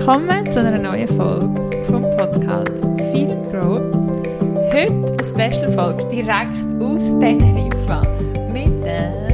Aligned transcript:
Willkommen 0.00 0.50
zu 0.50 0.60
einer 0.60 0.78
neuen 0.78 1.06
Folge 1.08 1.84
vom 1.84 2.00
Podcast 2.16 2.72
Feel 3.12 3.32
and 3.32 3.52
Grow. 3.52 3.82
Heute 4.72 4.94
eine 4.94 5.50
Special-Folge 5.52 6.04
direkt 6.06 6.54
aus 6.80 7.02
Teneriffa 7.20 8.00
mit 8.50 8.82
der 8.82 9.28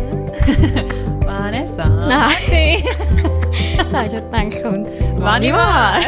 Vanessa. 1.25 1.89
Nein. 2.09 2.83
das 3.79 3.93
habe 3.93 4.07
ich 4.07 4.61
schon 4.61 4.85
gedacht. 4.85 5.15
Und 5.15 5.23
Vanimar. 5.23 6.01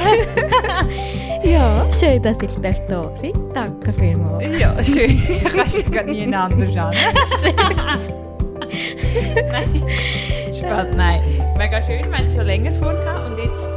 ja, 1.45 1.87
schön, 1.93 2.21
dass 2.21 2.43
ich 2.43 2.57
da 2.57 2.73
darf. 2.89 3.23
Danke 3.55 3.93
vielmals. 3.93 4.59
Ja, 4.59 4.75
schön. 4.83 5.23
Ich 5.29 5.45
kann 5.45 5.71
schon 5.71 5.93
gar 5.93 6.03
nie 6.03 6.35
anders 6.35 6.77
an. 6.77 6.95
Nein. 9.53 9.83
Spaß, 10.53 10.89
nein. 10.97 11.23
Mega 11.57 11.81
schön, 11.81 12.03
wir 12.11 12.19
haben 12.19 12.27
es 12.27 12.35
schon 12.35 12.45
länger 12.45 12.73
vorgehabt 12.73 13.31
und 13.31 13.39
jetzt 13.39 13.68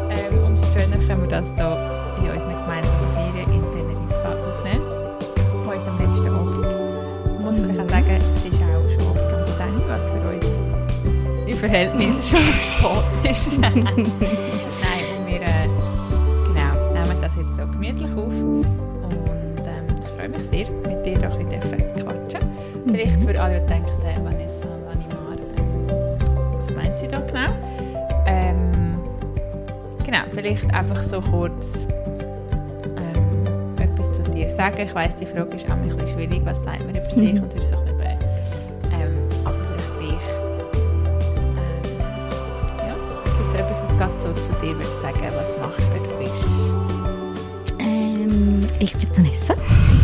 können 1.07 1.21
wir 1.21 1.29
das 1.29 1.45
hier 2.19 2.33
in 2.33 2.39
unseren 2.39 2.61
gemeinsamen 2.61 3.13
Ferien 3.13 3.51
in 3.53 3.63
Teneriffa 3.71 4.29
aufnehmen. 4.33 4.85
Bei 5.65 5.75
unserem 5.75 5.97
letzten 5.99 6.27
Abend. 6.27 6.65
Ich 7.39 7.45
muss 7.45 7.59
vielleicht 7.59 7.79
auch 7.79 7.89
sagen, 7.89 8.05
es 8.09 8.45
ist 8.45 8.61
auch 8.61 8.89
schon 8.89 9.07
Abend 9.07 9.33
um 9.33 9.45
10 9.57 9.75
Uhr, 9.75 9.89
was 9.89 10.09
für 10.09 10.21
uns 10.29 10.45
im 11.47 11.57
Verhältnis 11.57 12.29
schon 12.29 12.39
spät 12.39 13.31
ist. 13.31 13.57
Nein, 13.59 13.83
und 13.83 15.27
wir 15.27 15.41
äh, 15.41 15.67
genau, 16.45 16.93
nehmen 16.93 17.21
das 17.21 17.35
jetzt 17.35 17.57
so 17.57 17.67
gemütlich 17.71 18.11
auf 18.11 18.33
und 18.33 18.65
ähm, 19.65 19.85
ich 20.03 20.09
freue 20.19 20.29
mich 20.29 20.43
sehr, 20.51 20.69
mit 20.69 21.05
dir 21.05 21.19
da 21.19 21.29
ein 21.29 21.45
bisschen 21.45 21.93
quatschen. 21.95 22.41
Vielleicht 22.85 23.21
für 23.21 23.41
alle, 23.41 23.59
die 23.59 23.67
denken, 23.67 23.89
hey, 24.03 24.17
Vanessa, 24.23 24.69
Vanimar, 24.85 25.37
ähm, 25.57 25.87
was 26.59 26.75
meint 26.75 26.99
sie 26.99 27.07
da 27.07 27.19
genau? 27.19 27.60
Genau, 30.11 30.23
vielleicht 30.31 30.73
einfach 30.73 31.01
so 31.03 31.21
kurz 31.21 31.63
ähm, 32.97 33.77
etwas 33.79 34.13
zu 34.13 34.23
dir 34.33 34.49
sagen. 34.51 34.81
Ich 34.81 34.93
weiss, 34.93 35.15
die 35.15 35.25
Frage 35.25 35.55
ist 35.55 35.65
auch 35.67 35.75
ein 35.75 35.83
bisschen 35.87 36.05
schwierig, 36.05 36.41
was 36.43 36.61
sagt 36.65 36.81
man 36.85 36.89
über 36.95 37.09
sich 37.09 37.33
Mhm. 37.33 37.43
und 37.43 37.53
über 37.53 37.61
ein 37.63 37.69
bisschen, 37.97 38.19
ähm, 38.91 39.17
aber 39.45 39.55
vielleicht 39.55 39.99
gleich, 39.99 40.27
ähm, 41.55 41.87
ja, 42.77 42.93
gibt 43.23 43.53
es 43.53 43.59
etwas, 43.61 43.79
was 43.87 43.97
gerade 43.97 44.19
so 44.19 44.33
zu 44.33 44.51
dir 44.61 44.75
würdest 44.75 45.01
sagen, 45.01 45.19
was 45.33 45.57
machst 45.61 45.79
du, 45.79 45.83
wer 45.93 46.01
du 46.01 46.13
bist? 46.25 47.79
Ähm, 47.79 48.67
ich 48.79 48.93
bin 48.97 49.09
Vanessa. 49.15 49.55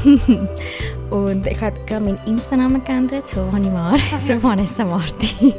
Und 1.09 1.47
ich 1.47 1.61
habe 1.61 1.77
gerade 1.85 2.03
meinen 2.05 2.19
Insta-Namen 2.25 2.83
geändert, 2.85 3.27
so 3.29 3.49
Hanimar, 3.51 3.97
so 4.27 4.41
Vanessa 4.41 4.83
Martin. 4.85 5.53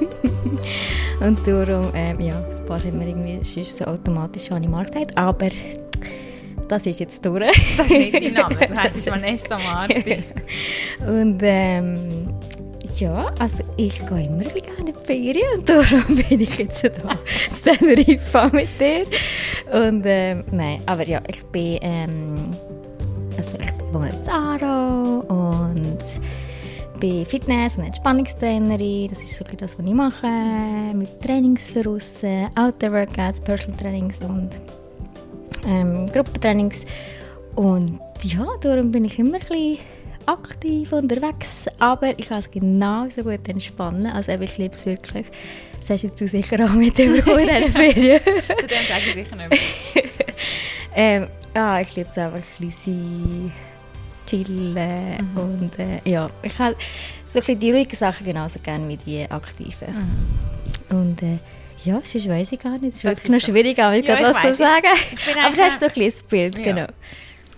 Und 1.20 1.46
darum, 1.46 1.90
ähm, 1.94 2.20
ja, 2.20 2.38
ein 2.38 2.66
paar 2.66 2.78
haben 2.82 3.00
wir 3.00 3.08
irgendwie 3.08 3.44
sonst 3.44 3.76
so 3.76 3.84
automatisch 3.84 4.50
Hanimar 4.50 4.84
gesagt, 4.84 5.16
aber 5.16 5.48
das 6.68 6.86
ist 6.86 7.00
jetzt 7.00 7.24
durch. 7.24 7.44
Das 7.76 7.86
ist 7.86 7.92
nicht 7.92 8.14
dein 8.14 8.32
Name, 8.34 8.66
du 8.66 8.76
heisst 8.76 9.06
Vanessa 9.06 9.58
Martin. 9.58 10.22
Und 11.06 11.40
ähm, 11.42 12.28
ja, 12.96 13.32
also 13.38 13.64
ich 13.76 13.98
gehe 14.06 14.26
immer 14.26 14.44
gerne 14.44 14.78
in 14.78 14.86
die 14.86 15.06
Ferien 15.06 15.58
und 15.58 15.68
darum 15.68 16.16
bin 16.28 16.40
ich 16.40 16.58
jetzt 16.58 16.84
da 16.84 16.90
zu 16.90 17.62
Teneriffa 17.62 18.48
mit 18.52 18.68
dir. 18.80 19.04
Und 19.72 20.02
ähm, 20.04 20.44
nein, 20.50 20.80
aber 20.86 21.04
ja, 21.04 21.20
ich 21.26 21.42
bin, 21.44 21.78
ähm, 21.82 22.50
also 23.36 23.52
ich 23.60 23.94
wohne 23.94 24.10
in 24.10 24.14
und 24.64 25.37
bin 26.98 27.24
Fitness- 27.24 27.76
und 27.76 27.84
Entspannungstrainerin. 27.84 29.08
Das 29.08 29.22
ist 29.22 29.36
so 29.36 29.44
das, 29.44 29.78
was 29.78 29.86
ich 29.86 29.92
mache. 29.92 30.26
Mit 30.94 31.20
Trainings 31.20 31.70
für 31.70 31.88
aussen, 31.88 32.48
Outdoor-Workouts, 32.56 33.40
Personal 33.40 33.78
Trainings 33.78 34.18
und 34.20 34.50
ähm, 35.66 36.10
Gruppentrainings. 36.12 36.84
Und 37.54 38.00
ja, 38.22 38.46
darum 38.60 38.90
bin 38.90 39.04
ich 39.04 39.18
immer 39.18 39.34
ein 39.34 39.40
bisschen 39.40 39.78
aktiv 40.26 40.92
unterwegs, 40.92 41.66
aber 41.78 42.18
ich 42.18 42.28
kann 42.28 42.38
es 42.38 42.50
genauso 42.50 43.22
gut 43.22 43.48
entspannen. 43.48 44.06
Also 44.06 44.32
ich 44.32 44.58
liebe 44.58 44.74
es 44.74 44.84
wirklich. 44.84 45.28
Das 45.80 45.90
hast 45.90 46.02
jetzt 46.02 46.20
du 46.20 46.28
sicher 46.28 46.64
auch 46.64 46.74
mit 46.74 46.98
dem 46.98 47.14
in 47.14 47.22
dieser 47.22 47.70
Ferien. 47.70 48.20
Zu 48.22 48.66
dem 48.66 48.86
sage 48.88 49.02
ich 49.08 49.14
sicher 49.14 49.36
nicht. 49.36 49.62
ähm, 50.94 51.28
ja, 51.54 51.80
ich 51.80 51.96
liebe 51.96 52.10
es 52.10 52.18
einfach, 52.18 52.38
ein 52.38 52.66
bisschen 52.66 53.52
chillen 54.28 55.28
und 55.34 55.78
äh, 55.78 56.00
ja, 56.04 56.28
ich 56.42 56.58
habe 56.58 56.76
so 57.28 57.38
ein 57.38 57.40
bisschen 57.40 57.58
die 57.58 57.70
ruhigen 57.72 57.96
Sachen 57.96 58.26
genauso 58.26 58.58
gerne 58.60 58.88
wie 58.88 58.96
die 58.96 59.30
aktiven. 59.30 59.88
Und 60.90 61.22
äh, 61.22 61.38
ja, 61.84 62.00
sonst 62.04 62.28
weiss 62.28 62.52
ich 62.52 62.58
gar 62.60 62.78
nicht. 62.78 62.90
Es 62.90 62.96
ist 62.96 63.04
Das 63.04 63.10
wirklich 63.24 63.24
ist 63.24 63.46
noch 63.48 63.54
schwierig, 63.54 63.78
aber 63.78 63.96
ich 63.96 64.06
Ja, 64.06 64.16
gerade 64.16 64.34
was 64.34 64.42
zu 64.42 64.54
sagen. 64.54 64.86
Aber 65.44 65.54
du 65.54 65.62
hast 65.62 65.80
so 65.80 65.86
ein 65.86 65.92
bisschen 65.92 66.10
das 66.10 66.22
Bild, 66.22 66.58
Ja. 66.58 66.64
genau. 66.64 66.86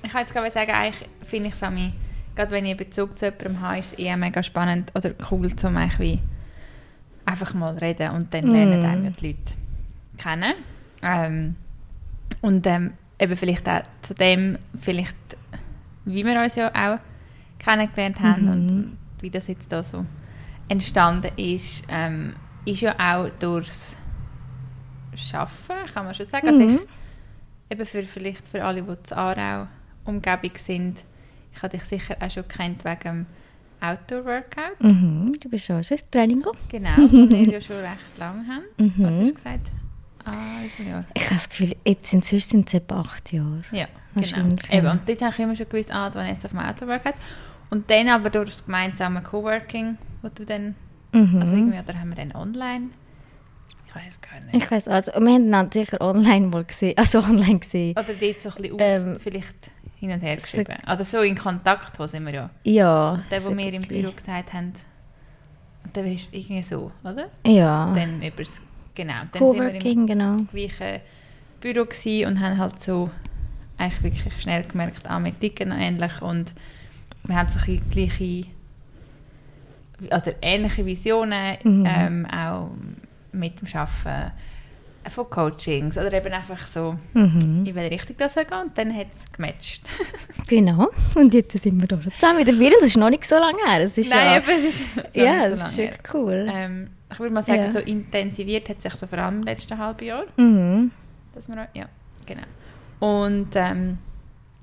Ich 0.03 0.13
kann 0.13 0.21
jetzt 0.23 0.33
gerade 0.33 0.51
sagen, 0.51 0.71
eigentlich 0.73 1.09
finde 1.27 1.49
ich 1.49 1.55
es 1.55 1.63
an 1.63 1.93
gerade 2.37 2.51
wenn 2.53 2.65
ich 2.65 2.71
einen 2.71 2.79
Bezug 2.79 3.19
zu 3.19 3.27
jemandem 3.27 3.61
habe, 3.61 3.79
ist 3.79 3.93
es 3.93 3.99
eher 3.99 4.17
mega 4.17 4.43
spannend 4.43 4.91
oder 4.95 5.11
cool, 5.31 5.51
um 5.63 5.77
eigentlich 5.77 5.99
wie 5.99 6.19
einfach 7.27 7.53
mal 7.55 7.77
reden 7.77 8.11
und 8.13 8.33
dann 8.33 8.47
lernen 8.47 8.81
Mm. 8.83 8.87
einem 8.87 9.13
die 9.17 9.27
Leute 9.29 9.39
kennen. 10.17 10.55
Ähm, 11.03 11.57
und 12.41 12.67
ähm, 12.67 12.93
eben 13.19 13.37
vielleicht 13.37 13.69
auch 13.69 13.83
zu 14.03 14.15
dem, 14.15 14.59
vielleicht 14.81 15.17
wie 16.13 16.25
wir 16.25 16.41
uns 16.41 16.55
ja 16.57 16.69
auch 16.69 16.99
kennengelernt 17.59 18.21
haben 18.21 18.45
Mhm. 18.47 18.51
und 18.53 18.99
wie 19.21 19.31
das 19.31 19.47
jetzt 19.49 19.71
da 19.71 19.83
so 19.83 20.05
entstanden 20.69 21.31
ist, 21.37 21.85
ähm, 21.89 22.35
ist 22.65 22.81
ja 22.81 22.95
auch 22.99 23.29
durchs 23.39 23.97
Schaffen, 25.17 25.75
kann 25.93 26.05
man 26.05 26.15
schon 26.15 26.27
sagen. 26.27 26.47
Also 26.49 26.61
Mhm. 26.63 26.69
ich, 27.69 27.73
eben 27.73 27.87
für, 27.87 28.03
vielleicht 28.03 28.47
für 28.49 28.65
alle, 28.65 28.83
die 28.83 29.03
zu 29.03 29.17
Aarau 29.17 29.67
Umgebung 30.05 30.53
sind, 30.63 31.05
ich 31.53 31.63
habe 31.63 31.77
dich 31.77 31.85
sicher 31.85 32.17
auch 32.21 32.31
schon 32.31 32.47
kennt 32.49 32.85
wegen 32.85 33.01
dem 33.03 33.27
Outdoor-Workout. 33.81 34.81
Mhm, 34.81 35.37
du 35.41 35.49
bist 35.49 35.71
auch 35.71 35.83
schon 35.83 35.97
ins 35.97 36.11
Training 36.11 36.39
gekommen. 36.41 36.59
Genau, 36.69 36.97
das 36.97 37.13
wir 37.13 37.43
ja 37.51 37.61
schon 37.61 37.77
recht 37.77 38.19
lange 38.19 38.47
haben. 38.47 38.65
Mhm. 38.79 38.95
Was 38.99 39.15
hast 39.19 39.29
du 39.31 39.35
gesagt? 39.35 39.67
Ah, 40.25 40.63
wie 40.63 40.69
viele 40.71 40.91
Jahre? 40.91 41.05
Ich 41.15 41.25
habe 41.25 41.35
das 41.35 41.49
Gefühl, 41.49 41.77
jetzt 41.85 42.13
inzwischen 42.13 42.49
sind 42.51 42.69
es 42.69 42.75
etwa 42.75 43.01
acht 43.01 43.33
Jahre. 43.33 43.63
Ja, 43.73 43.87
genau. 44.15 44.57
Eben, 44.71 44.87
und 44.89 45.09
dort 45.09 45.23
habe 45.23 45.33
ich 45.33 45.39
immer 45.39 45.57
schon 45.57 45.69
gewusst, 45.69 45.93
ah, 45.95 46.13
Vanessa 46.15 46.45
auf 46.47 46.51
dem 46.51 46.59
Outdoor-Workout. 46.61 47.15
Und 47.71 47.89
dann 47.91 48.09
aber 48.09 48.31
durch 48.31 48.47
das 48.51 48.65
gemeinsame 48.65 49.23
Coworking, 49.23 49.97
wo 50.23 50.29
du 50.29 50.45
dann, 50.45 50.75
Mhm. 51.13 51.41
also 51.41 51.55
irgendwie, 51.55 51.79
oder 51.79 51.99
haben 51.99 52.09
wir 52.11 52.17
dann 52.17 52.33
online? 52.35 52.91
Ich 53.87 53.95
weiß 53.95 54.21
gar 54.21 54.41
nicht. 54.41 54.55
ich 54.65 54.71
weiß 54.71 54.87
also, 54.89 55.11
wir 55.13 55.19
haben 55.19 55.47
einander 55.47 55.73
sicher 55.73 56.01
online 56.01 56.47
mal 56.47 56.65
gesehen, 56.65 56.97
also 56.97 57.19
online 57.19 57.59
gesehen. 57.59 57.93
Oder 57.99 58.15
dort 58.15 58.41
so 58.41 58.49
ein 58.51 58.55
bisschen 58.63 58.75
aus, 58.75 58.81
Ähm, 58.81 59.17
vielleicht 59.21 59.57
hin 59.99 60.11
und 60.13 60.21
her 60.21 60.37
geschrieben. 60.37 60.77
Oder 60.85 61.05
so 61.05 61.21
in 61.23 61.37
Kontakt, 61.37 61.99
wo 61.99 62.07
sind 62.07 62.25
wir 62.27 62.33
ja. 62.35 62.51
Ja. 62.65 63.23
Der, 63.31 63.45
wo 63.45 63.57
wir 63.57 63.73
im. 63.73 63.83
Büro 63.83 64.13
gesagt 64.13 64.53
haben, 64.53 64.73
und 65.85 65.97
dann 65.97 66.07
ist 66.07 66.29
irgendwie 66.33 66.63
so, 66.63 66.93
oder? 67.03 67.29
Ja. 67.45 67.93
Dann 67.95 68.23
übers, 68.23 68.61
genau, 69.03 69.21
dann 69.33 69.43
sind 69.51 69.61
wir 69.61 69.69
im 69.71 69.79
Coworking, 69.79 70.07
genau. 70.07 70.37
gleichen 70.53 71.01
Büro 71.61 71.83
und 72.27 72.41
haben 72.41 72.59
halt 72.59 72.81
so 72.83 73.11
eigentlich 73.79 74.03
wirklich 74.03 74.41
schnell 74.43 74.63
gemerkt, 74.65 75.09
ah, 75.09 75.19
wir 75.19 75.39
ticken 75.39 75.73
ähnlich 75.73 76.21
und 76.23 76.53
wir 77.25 77.37
haben 77.37 77.49
so 77.51 77.59
ein 77.71 77.81
gleiche 77.91 78.47
oder 80.07 80.35
ähnliche 80.43 80.85
Visionen, 80.87 81.57
Mhm. 81.63 81.87
ähm, 81.89 82.27
auch 82.27 82.71
mit 83.33 83.61
dem 83.61 83.69
Arbeiten 83.75 84.33
von 85.09 85.31
Coachings 85.31 85.97
oder 85.99 86.13
eben 86.13 86.33
einfach 86.33 86.67
so, 86.67 86.95
Mhm. 87.15 87.65
in 87.67 87.75
welche 87.75 87.91
Richtung 87.93 88.17
das 88.19 88.35
soll 88.35 88.45
gehen 88.45 88.59
und 88.67 88.77
dann 88.79 88.95
hat 88.97 89.07
es 89.13 89.33
gematcht. 89.33 89.83
Genau. 90.49 90.89
Und 91.15 91.33
jetzt 91.33 91.57
sind 91.59 91.81
wir 91.81 91.87
da 91.87 91.99
zusammen 92.01 92.39
wieder 92.41 92.53
vier. 92.53 92.71
Das 92.71 92.83
ist 92.89 92.97
noch 92.97 93.09
nicht 93.11 93.25
so 93.25 93.37
lange 93.37 93.59
her. 93.67 93.81
Das 93.83 93.97
ist 93.97 94.11
ja, 94.11 94.37
eben, 94.39 94.51
es 94.51 94.81
ist 94.81 94.83
ja, 95.15 95.49
so 95.51 95.57
das 95.57 95.71
ist 95.73 95.77
wirklich 95.79 96.15
cool. 96.15 96.49
Ähm, 96.53 96.91
ich 97.13 97.19
würde 97.19 97.35
mal 97.35 97.43
sagen, 97.43 97.65
Ja. 97.65 97.73
so 97.73 97.79
intensiviert 97.79 98.69
hat 98.69 98.81
sich 98.83 98.95
so 98.95 99.07
vor 99.07 99.19
allem 99.19 99.39
im 99.41 99.43
letzten 99.43 99.77
halben 99.79 100.05
Jahr. 100.05 100.25
Mhm. 100.37 100.91
Dass 101.35 101.49
wir, 101.49 101.69
ja, 101.75 101.87
genau. 102.27 102.43
Und 103.01 103.49
ähm, 103.55 103.99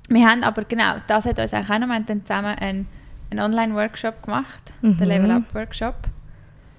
wir 0.10 0.28
haben 0.28 0.44
aber 0.44 0.64
genau, 0.64 0.96
das 1.08 1.26
hat 1.26 1.40
uns 1.40 1.54
auch 1.54 1.68
noch, 1.68 1.88
wir 1.88 1.94
haben 1.96 2.06
dann 2.06 2.22
zusammen 2.26 2.56
einen, 2.58 2.88
einen 3.30 3.40
Online-Workshop 3.42 4.24
gemacht, 4.24 4.72
Mhm. 4.82 4.98
den 4.98 5.08
Level 5.08 5.32
Up 5.32 5.54
Workshop. 5.54 5.96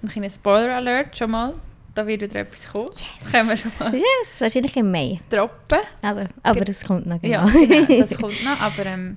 Und 0.02 0.16
ein 0.16 0.30
Spoiler 0.30 0.76
Alert 0.76 1.16
schon 1.18 1.32
mal, 1.32 1.54
da 1.94 2.06
wird 2.06 2.20
wieder 2.22 2.40
etwas 2.40 2.68
kommen. 2.72 2.90
Das 3.20 3.32
können 3.32 3.48
wir 3.48 3.56
schon 3.56 3.72
mal 3.80 3.94
Yes, 3.94 4.40
wahrscheinlich 4.40 4.76
im 4.76 4.90
Mai. 4.92 5.18
droppen. 5.28 5.78
Also, 6.02 6.28
aber 6.42 6.54
Ge- 6.60 6.64
das 6.66 6.82
kommt 6.84 7.06
noch 7.06 7.22
Ja, 7.22 7.44
genau. 7.44 7.66
genau, 7.66 8.00
das 8.00 8.16
kommt 8.20 8.44
noch, 8.44 8.60
aber 8.60 8.86
ähm, 8.86 9.16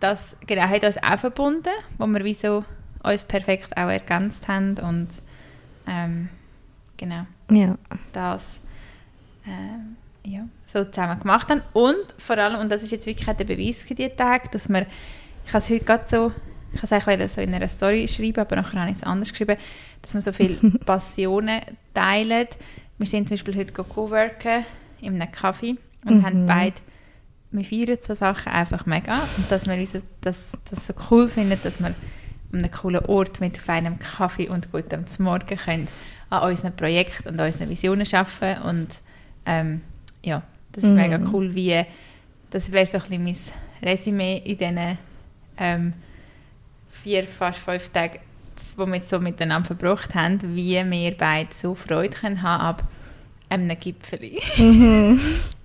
das 0.00 0.36
genau, 0.46 0.62
hat 0.68 0.84
uns 0.84 0.98
auch 1.02 1.18
verbunden, 1.18 1.70
wo 1.96 2.06
wir 2.06 2.22
wie 2.24 2.34
so 2.34 2.64
uns 3.02 3.24
perfekt 3.24 3.74
auch 3.76 3.88
ergänzt 3.88 4.46
haben 4.48 4.74
und 4.78 5.08
ähm, 5.86 6.28
genau 6.96 7.26
ja. 7.50 7.76
das 8.12 8.60
ähm, 9.46 9.96
ja, 10.24 10.48
so 10.66 10.84
zusammen 10.84 11.20
gemacht 11.20 11.48
haben. 11.50 11.62
Und 11.72 12.04
vor 12.18 12.36
allem, 12.38 12.60
und 12.60 12.70
das 12.70 12.82
ist 12.82 12.90
jetzt 12.90 13.06
wirklich 13.06 13.26
der 13.26 13.44
Beweis 13.44 13.76
für 13.76 13.94
diese 13.94 14.14
Tage, 14.14 14.48
dass 14.50 14.68
wir, 14.68 14.86
ich 15.44 15.52
habe 15.52 15.58
es 15.58 15.70
heute 15.70 15.84
gerade 15.84 16.04
so, 16.06 16.32
ich 16.72 16.82
habe 16.82 16.96
es 16.96 17.08
eigentlich 17.08 17.32
so 17.32 17.40
in 17.40 17.54
einer 17.54 17.68
Story 17.68 18.08
schreiben, 18.08 18.40
aber 18.40 18.56
nachher 18.56 18.80
habe 18.80 18.90
ich 18.90 18.98
es 18.98 19.02
anders 19.02 19.30
geschrieben, 19.30 19.56
dass 20.02 20.14
wir 20.14 20.20
so 20.20 20.32
viele 20.32 20.54
Passionen 20.84 21.60
teilen. 21.94 22.48
Wir 22.98 23.06
sind 23.06 23.28
zum 23.28 23.36
Beispiel 23.36 23.56
heute 23.56 23.72
coworken 23.72 24.64
in 25.00 25.20
einem 25.20 25.30
Kaffee 25.30 25.76
und 26.04 26.24
haben 26.24 26.46
beide, 26.46 26.76
wir 27.50 27.64
feiern 27.64 27.98
so 28.02 28.14
Sachen 28.14 28.52
einfach 28.52 28.86
mega 28.86 29.20
und 29.36 29.50
dass 29.50 29.66
wir 29.66 29.74
uns 29.74 29.92
das, 30.20 30.52
das 30.70 30.86
so 30.86 30.94
cool 31.10 31.26
finden, 31.26 31.58
dass 31.62 31.80
wir 31.80 31.94
einem 32.52 32.70
coolen 32.70 33.04
Ort 33.06 33.40
mit 33.40 33.56
feinem 33.58 33.98
Kaffee 33.98 34.48
und 34.48 34.70
gutem 34.72 35.04
Morgen 35.18 35.56
können 35.56 35.88
an 36.30 36.48
unseren 36.50 36.74
Projekten 36.74 37.28
und 37.28 37.40
unseren 37.40 37.68
Visionen 37.68 38.06
arbeiten 38.12 38.62
und 38.62 38.88
ähm, 39.46 39.80
ja, 40.24 40.42
das 40.72 40.84
ist 40.84 40.90
Mhm. 40.90 40.96
mega 40.96 41.20
cool, 41.32 41.54
wie 41.54 41.84
das 42.50 42.72
wäre 42.72 42.86
so 42.86 42.98
ein 42.98 43.24
bisschen 43.24 43.24
mein 43.24 43.36
Resümee 43.90 44.38
in 44.44 44.58
diesen 44.58 44.98
ähm, 45.58 45.92
vier, 46.90 47.26
fast 47.26 47.58
fünf 47.60 47.88
Tagen, 47.90 48.18
wo 48.76 48.86
wir 48.86 48.96
jetzt 48.96 49.10
so 49.10 49.18
miteinander 49.20 49.66
verbracht 49.66 50.14
haben, 50.14 50.38
wie 50.56 50.74
wir 50.90 51.16
beide 51.16 51.52
so 51.54 51.74
Freude 51.74 52.10
können 52.16 52.42
haben 52.42 52.60
ab 52.62 52.84
einem 53.48 53.78
Gipfel. 53.78 54.32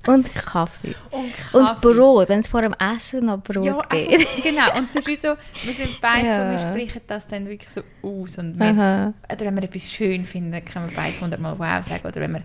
Und 0.08 0.34
Kaffee. 0.36 0.96
Und, 1.12 1.34
Und 1.54 1.82
Brot, 1.82 2.30
wenn 2.30 2.40
es 2.40 2.48
vor 2.48 2.62
dem 2.62 2.74
Essen 2.80 3.26
noch 3.26 3.42
Brot 3.42 3.64
Ja, 3.66 3.78
gibt. 3.90 4.12
einfach, 4.14 4.44
genau. 4.44 4.78
Und 4.78 4.90
es 4.90 4.96
ist 4.98 5.08
wie 5.08 5.16
so, 5.16 5.36
wir 5.64 5.74
sind 5.74 6.00
beide 6.02 6.34
so, 6.36 6.42
wir 6.42 6.52
Ja. 6.54 6.60
sprechen 6.60 7.02
das 7.08 7.28
dann 7.28 7.48
wirklich 7.48 7.70
so 7.72 7.82
aus. 8.08 8.38
Und 8.38 8.58
wir, 8.60 8.66
Aha. 8.68 9.14
oder 9.32 9.46
wenn 9.46 9.56
wir 9.56 9.64
etwas 9.64 9.92
schön 9.92 10.26
finden, 10.26 10.64
können 10.66 10.90
wir 10.90 10.96
beide 10.96 11.20
hundertmal 11.22 11.58
wow 11.58 11.84
sagen. 11.86 12.06
Oder 12.08 12.22
wenn 12.22 12.34
wir 12.34 12.42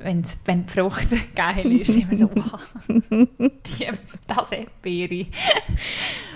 wenn's, 0.00 0.36
wenn 0.44 0.64
die 0.66 0.72
Frucht 0.72 1.08
geil 1.34 1.72
ist, 1.80 1.92
sind 1.92 2.10
wir 2.10 2.18
so, 2.18 2.30
wow, 2.34 2.60
die, 2.88 3.86
das 4.26 4.52
Erdbeere. 4.52 5.26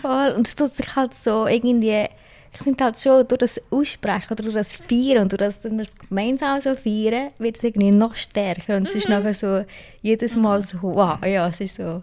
Voll. 0.01 0.31
Und 0.37 0.47
es 0.47 0.55
tut 0.57 0.75
sich 0.75 0.97
halt 0.97 1.15
so 1.15 1.47
irgendwie, 1.47 2.07
ich 2.55 2.61
finde 2.61 2.85
halt 2.85 2.99
schon, 2.99 3.27
durch 3.27 3.39
das 3.39 3.61
Aussprechen 3.71 4.33
oder 4.33 4.43
durch 4.43 4.55
das 4.55 4.75
Feiern 4.75 5.23
und 5.23 5.33
durch 5.33 5.39
das, 5.39 5.61
dass 5.63 5.73
wir 5.73 5.81
es 5.81 5.91
gemeinsam 6.09 6.61
so 6.61 6.75
feiern, 6.77 7.31
wird 7.39 7.57
es 7.57 7.65
irgendwie 7.65 7.91
noch 7.91 8.15
stärker. 8.15 8.77
Und 8.77 8.89
es 8.89 8.95
ist 8.95 9.09
nachher 9.09 9.33
so, 9.33 9.65
jedes 10.03 10.37
Mal 10.37 10.63
so, 10.63 10.79
wow, 10.83 11.19
ja, 11.25 11.49
es 11.49 11.61
ist 11.61 11.77
so. 11.77 12.03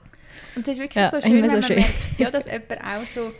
Und 0.55 0.67
es 0.67 0.69
ist 0.69 0.79
wirklich 0.79 1.03
Ja, 1.03 1.11
so 1.11 1.21
schön, 1.21 1.41
wenn 1.43 1.45
so 1.45 1.51
man 1.51 1.63
schön. 1.63 1.75
merkt, 1.77 1.93
ja, 2.17 2.31
dass 2.31 2.45
jemand 2.45 2.71
auch 2.71 3.05
so, 3.13 3.31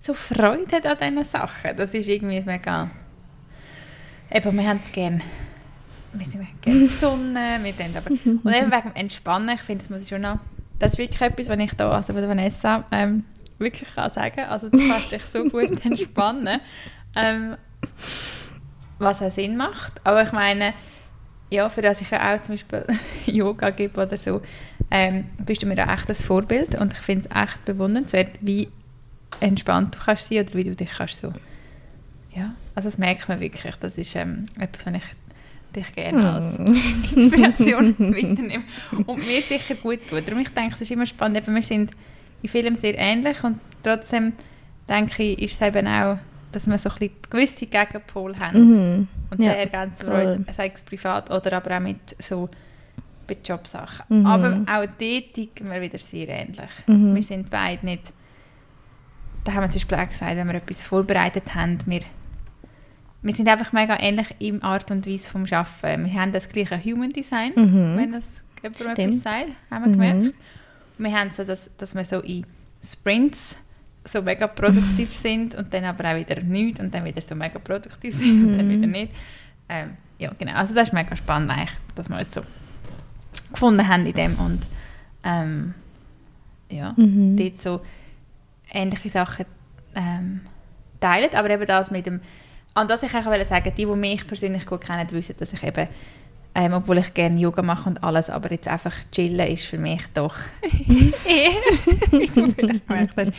so 0.00 0.12
Freude 0.12 0.76
hat 0.76 0.86
an 0.86 0.98
diesen 0.98 1.24
Sachen. 1.24 1.76
Das 1.76 1.94
ist 1.94 2.08
irgendwie 2.08 2.40
mega... 2.42 2.90
Eben, 4.30 4.56
wir 4.56 4.68
haben 4.68 4.80
gerne... 4.92 5.20
Wir 6.12 6.26
sind 6.26 6.46
gerne 6.62 6.86
Sonne, 6.86 7.58
wir 7.62 7.72
haben 7.72 7.96
aber... 7.96 8.10
Und 8.10 8.26
eben 8.26 8.44
wegen 8.72 8.82
dem 8.82 8.94
Entspannen, 8.94 9.54
ich 9.54 9.62
finde, 9.62 9.84
das 9.84 9.90
muss 9.90 10.02
ich 10.02 10.08
schon 10.08 10.20
noch... 10.20 10.38
Das 10.78 10.92
ist 10.92 10.98
wirklich 10.98 11.20
etwas, 11.20 11.48
was 11.48 11.58
ich 11.58 11.72
da, 11.74 11.90
also 11.90 12.12
von 12.12 12.28
Vanessa, 12.28 12.84
ähm, 12.92 13.24
wirklich 13.58 13.88
kann 13.94 14.10
sagen. 14.10 14.40
Also 14.40 14.68
du 14.68 14.78
kannst 14.88 15.12
dich 15.12 15.24
so 15.24 15.44
gut 15.44 15.84
entspannen. 15.84 16.60
Ähm, 17.16 17.56
was 18.98 19.22
auch 19.22 19.30
Sinn 19.30 19.56
macht. 19.56 20.00
Aber 20.04 20.22
ich 20.22 20.32
meine, 20.32 20.74
ja, 21.50 21.68
für 21.68 21.82
das 21.82 22.00
ich 22.00 22.10
ja 22.10 22.34
auch 22.34 22.42
zum 22.42 22.54
Beispiel 22.54 22.84
Yoga 23.26 23.70
gebe 23.70 24.00
oder 24.02 24.16
so, 24.16 24.42
ähm, 24.90 25.26
bist 25.44 25.62
du 25.62 25.66
mir 25.66 25.76
da 25.76 25.92
echt 25.92 26.08
ein 26.08 26.14
Vorbild 26.14 26.74
und 26.74 26.92
ich 26.92 26.98
finde 26.98 27.28
es 27.28 27.42
echt 27.42 27.64
bewundernswert, 27.64 28.30
wie 28.40 28.68
entspannt 29.40 29.94
du 29.94 29.98
kannst 30.04 30.28
sein 30.28 30.40
oder 30.40 30.54
wie 30.54 30.64
du 30.64 30.74
dich 30.74 30.90
kannst 30.90 31.18
so, 31.18 31.32
ja, 32.34 32.54
also 32.74 32.88
das 32.88 32.98
merkt 32.98 33.28
man 33.28 33.40
wirklich, 33.40 33.74
das 33.76 33.98
ist 33.98 34.14
ähm, 34.16 34.46
etwas, 34.58 34.86
was 34.86 34.94
ich 34.94 35.04
dich 35.76 35.94
gerne 35.94 36.32
als 36.32 36.58
Inspiration 37.14 37.94
weiternehme 37.98 38.64
und 39.06 39.26
mir 39.26 39.42
sicher 39.42 39.74
gut 39.74 40.06
tut. 40.06 40.26
Darum 40.26 40.40
ich 40.40 40.48
denke, 40.48 40.74
es 40.74 40.80
ist 40.80 40.90
immer 40.90 41.06
spannend, 41.06 41.38
eben, 41.38 41.54
wir 41.54 41.62
sind 41.62 41.90
in 42.42 42.48
Filmen 42.48 42.76
sehr 42.76 42.96
ähnlich 42.98 43.42
und 43.44 43.58
trotzdem 43.82 44.32
denke 44.88 45.22
ich, 45.22 45.38
ist 45.42 45.54
es 45.54 45.60
eben 45.60 45.86
auch, 45.86 46.18
dass 46.52 46.66
wir 46.66 46.78
so 46.78 46.88
ein 46.88 46.94
bisschen 46.96 47.16
gewisse 47.30 47.66
Gegenpole 47.66 48.38
haben 48.38 48.70
Mhm. 48.98 49.08
und 49.30 49.40
Ja, 49.40 49.52
der 49.52 49.58
ergänzen 49.60 50.08
wir 50.08 50.36
uns, 50.46 50.56
sei 50.56 50.70
es 50.74 50.82
privat 50.82 51.30
oder 51.30 51.52
aber 51.58 51.76
auch 51.76 51.80
mit 51.80 51.98
so 52.18 52.48
bei 53.26 53.36
Jobsachen. 53.44 54.06
Mhm. 54.20 54.26
Aber 54.26 54.48
auch 54.66 54.86
dort 54.98 55.34
ticken 55.34 55.70
wir 55.70 55.80
wieder 55.82 55.98
sehr 55.98 56.28
ähnlich. 56.28 56.70
Mhm. 56.86 57.14
Wir 57.14 57.22
sind 57.22 57.50
beide 57.50 57.84
nicht, 57.84 58.12
da 59.44 59.52
haben 59.52 59.62
wir 59.64 59.70
zum 59.70 59.80
Beispiel 59.80 59.98
auch 59.98 60.08
gesagt, 60.08 60.36
wenn 60.36 60.46
wir 60.46 60.54
etwas 60.54 60.82
vorbereitet 60.82 61.54
haben, 61.54 61.76
wir, 61.86 62.00
wir 63.20 63.34
sind 63.34 63.48
einfach 63.48 63.72
mega 63.72 63.98
ähnlich 64.00 64.34
in 64.38 64.62
Art 64.62 64.90
und 64.90 65.06
Weise 65.06 65.28
vom 65.28 65.44
Arbeiten. 65.50 66.06
Wir 66.06 66.14
haben 66.20 66.32
das 66.32 66.48
gleiche 66.48 66.82
Human 66.82 67.10
Design, 67.12 67.52
Mhm. 67.56 67.96
wenn 67.98 68.12
das 68.12 68.26
jemand 68.62 68.80
etwas 68.80 68.92
Stimmt. 68.92 69.22
sagt, 69.22 69.46
haben 69.70 69.84
wir 69.84 69.88
Mhm. 69.88 69.92
gemerkt. 70.00 70.34
Wir 70.98 71.12
haben 71.12 71.30
so, 71.32 71.44
dass, 71.44 71.70
dass 71.78 71.94
wir 71.94 72.04
so 72.04 72.20
in 72.20 72.44
Sprints 72.84 73.56
so 74.04 74.22
mega 74.22 74.46
produktiv 74.46 75.12
sind 75.22 75.54
und 75.54 75.72
dann 75.72 75.84
aber 75.84 76.10
auch 76.12 76.16
wieder 76.16 76.40
nicht 76.42 76.80
und 76.80 76.92
dann 76.94 77.04
wieder 77.04 77.20
so 77.20 77.34
mega 77.34 77.58
produktiv 77.58 78.14
sind 78.14 78.44
und 78.44 78.56
dann 78.58 78.66
Mhm. 78.66 78.70
wieder 78.70 78.86
nicht. 78.86 79.12
Ähm, 79.68 79.96
ja, 80.18 80.32
genau. 80.38 80.52
Also 80.54 80.74
das 80.74 80.88
ist 80.88 80.94
mega 80.94 81.14
spannend 81.14 81.50
eigentlich, 81.50 81.70
dass 81.94 82.08
wir 82.08 82.16
uns 82.18 82.32
so 82.32 82.40
gefunden 83.52 83.86
haben 83.86 84.06
in 84.06 84.12
dem 84.12 84.34
und 84.38 84.60
ähm, 85.24 85.74
ja, 86.70 86.92
Mhm. 86.96 87.36
dort 87.36 87.60
so 87.60 87.80
ähnliche 88.72 89.08
Sachen 89.10 89.46
ähm, 89.94 90.40
teilen, 91.00 91.30
aber 91.34 91.50
eben 91.50 91.66
das 91.66 91.90
mit 91.90 92.06
dem 92.06 92.20
und 92.74 92.88
das 92.90 93.02
ich 93.02 93.12
auch 93.14 93.24
sagen, 93.24 93.72
die, 93.76 93.84
die 93.86 93.96
mich 93.96 94.26
persönlich 94.26 94.64
gut 94.64 94.82
kennen, 94.82 95.10
wissen, 95.10 95.34
dass 95.38 95.52
ich 95.52 95.62
eben 95.64 95.88
ähm, 96.58 96.72
obwohl 96.72 96.98
ich 96.98 97.14
gerne 97.14 97.38
Yoga 97.38 97.62
mache 97.62 97.88
und 97.88 98.02
alles, 98.02 98.28
aber 98.28 98.50
jetzt 98.50 98.66
einfach 98.66 98.92
chillen 99.12 99.46
ist 99.46 99.66
für 99.66 99.78
mich 99.78 100.02
doch 100.12 100.34
eher, 101.24 101.52
wie 102.10 102.26
du 102.26 102.50
vielleicht 102.50 102.88
gemerkt 102.88 103.14
hast, 103.16 103.32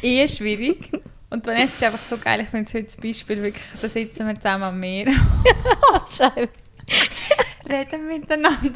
eher 0.00 0.28
schwierig. 0.30 0.90
Und 1.28 1.46
Vanessa 1.46 1.74
ist 1.74 1.84
einfach 1.84 1.98
so 2.02 2.16
geil, 2.16 2.40
ich 2.40 2.48
finde 2.48 2.66
es 2.66 2.72
heute 2.72 2.84
das 2.84 2.96
Beispiel 2.96 3.42
wirklich, 3.42 3.64
da 3.82 3.86
sitzen 3.86 4.26
wir 4.26 4.34
zusammen 4.36 4.62
am 4.62 4.80
Meer 4.80 5.08
Scheiße. 6.06 6.48
reden 7.68 8.06
miteinander. 8.06 8.72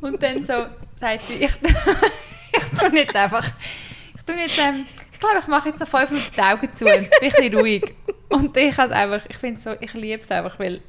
Und 0.00 0.22
dann 0.22 0.44
so 0.44 0.66
sagt 1.00 1.22
sie, 1.22 1.44
ich, 1.44 1.50
ich 2.52 2.78
tue 2.78 2.96
jetzt 3.00 3.16
einfach, 3.16 3.50
ich 4.14 4.22
tue 4.22 4.36
jetzt, 4.36 4.58
ähm, 4.60 4.86
ich 5.12 5.18
glaube, 5.18 5.38
ich 5.40 5.46
mache 5.48 5.70
jetzt 5.70 5.80
noch 5.80 5.88
fünf 5.88 6.10
Minuten 6.10 6.30
die 6.36 6.40
Augen 6.40 6.72
zu 6.72 6.84
und 6.84 6.92
bin 6.92 7.04
ein 7.04 7.30
bisschen 7.30 7.58
ruhig. 7.58 7.94
Und 8.28 8.56
ich 8.56 8.76
habe 8.76 8.94
einfach, 8.94 9.22
ich 9.28 9.36
finde 9.38 9.60
so, 9.60 9.74
ich 9.80 9.92
liebe 9.94 10.22
es 10.22 10.30
einfach, 10.30 10.56
weil, 10.60 10.80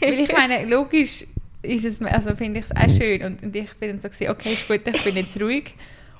weil 0.00 0.20
ich 0.20 0.32
meine, 0.32 0.64
logisch 0.64 1.24
ist 1.62 1.84
es, 1.84 2.02
also 2.02 2.34
finde 2.36 2.60
ich 2.60 2.66
es 2.66 2.76
auch 2.76 2.96
schön 2.96 3.22
und, 3.22 3.42
und 3.42 3.54
ich 3.54 3.72
bin 3.74 3.90
dann 3.90 4.00
so 4.00 4.08
gewesen, 4.08 4.30
okay, 4.30 4.52
ist 4.52 4.68
gut, 4.68 4.80
ich 4.84 5.04
bin 5.04 5.16
jetzt 5.16 5.40
ruhig. 5.40 5.74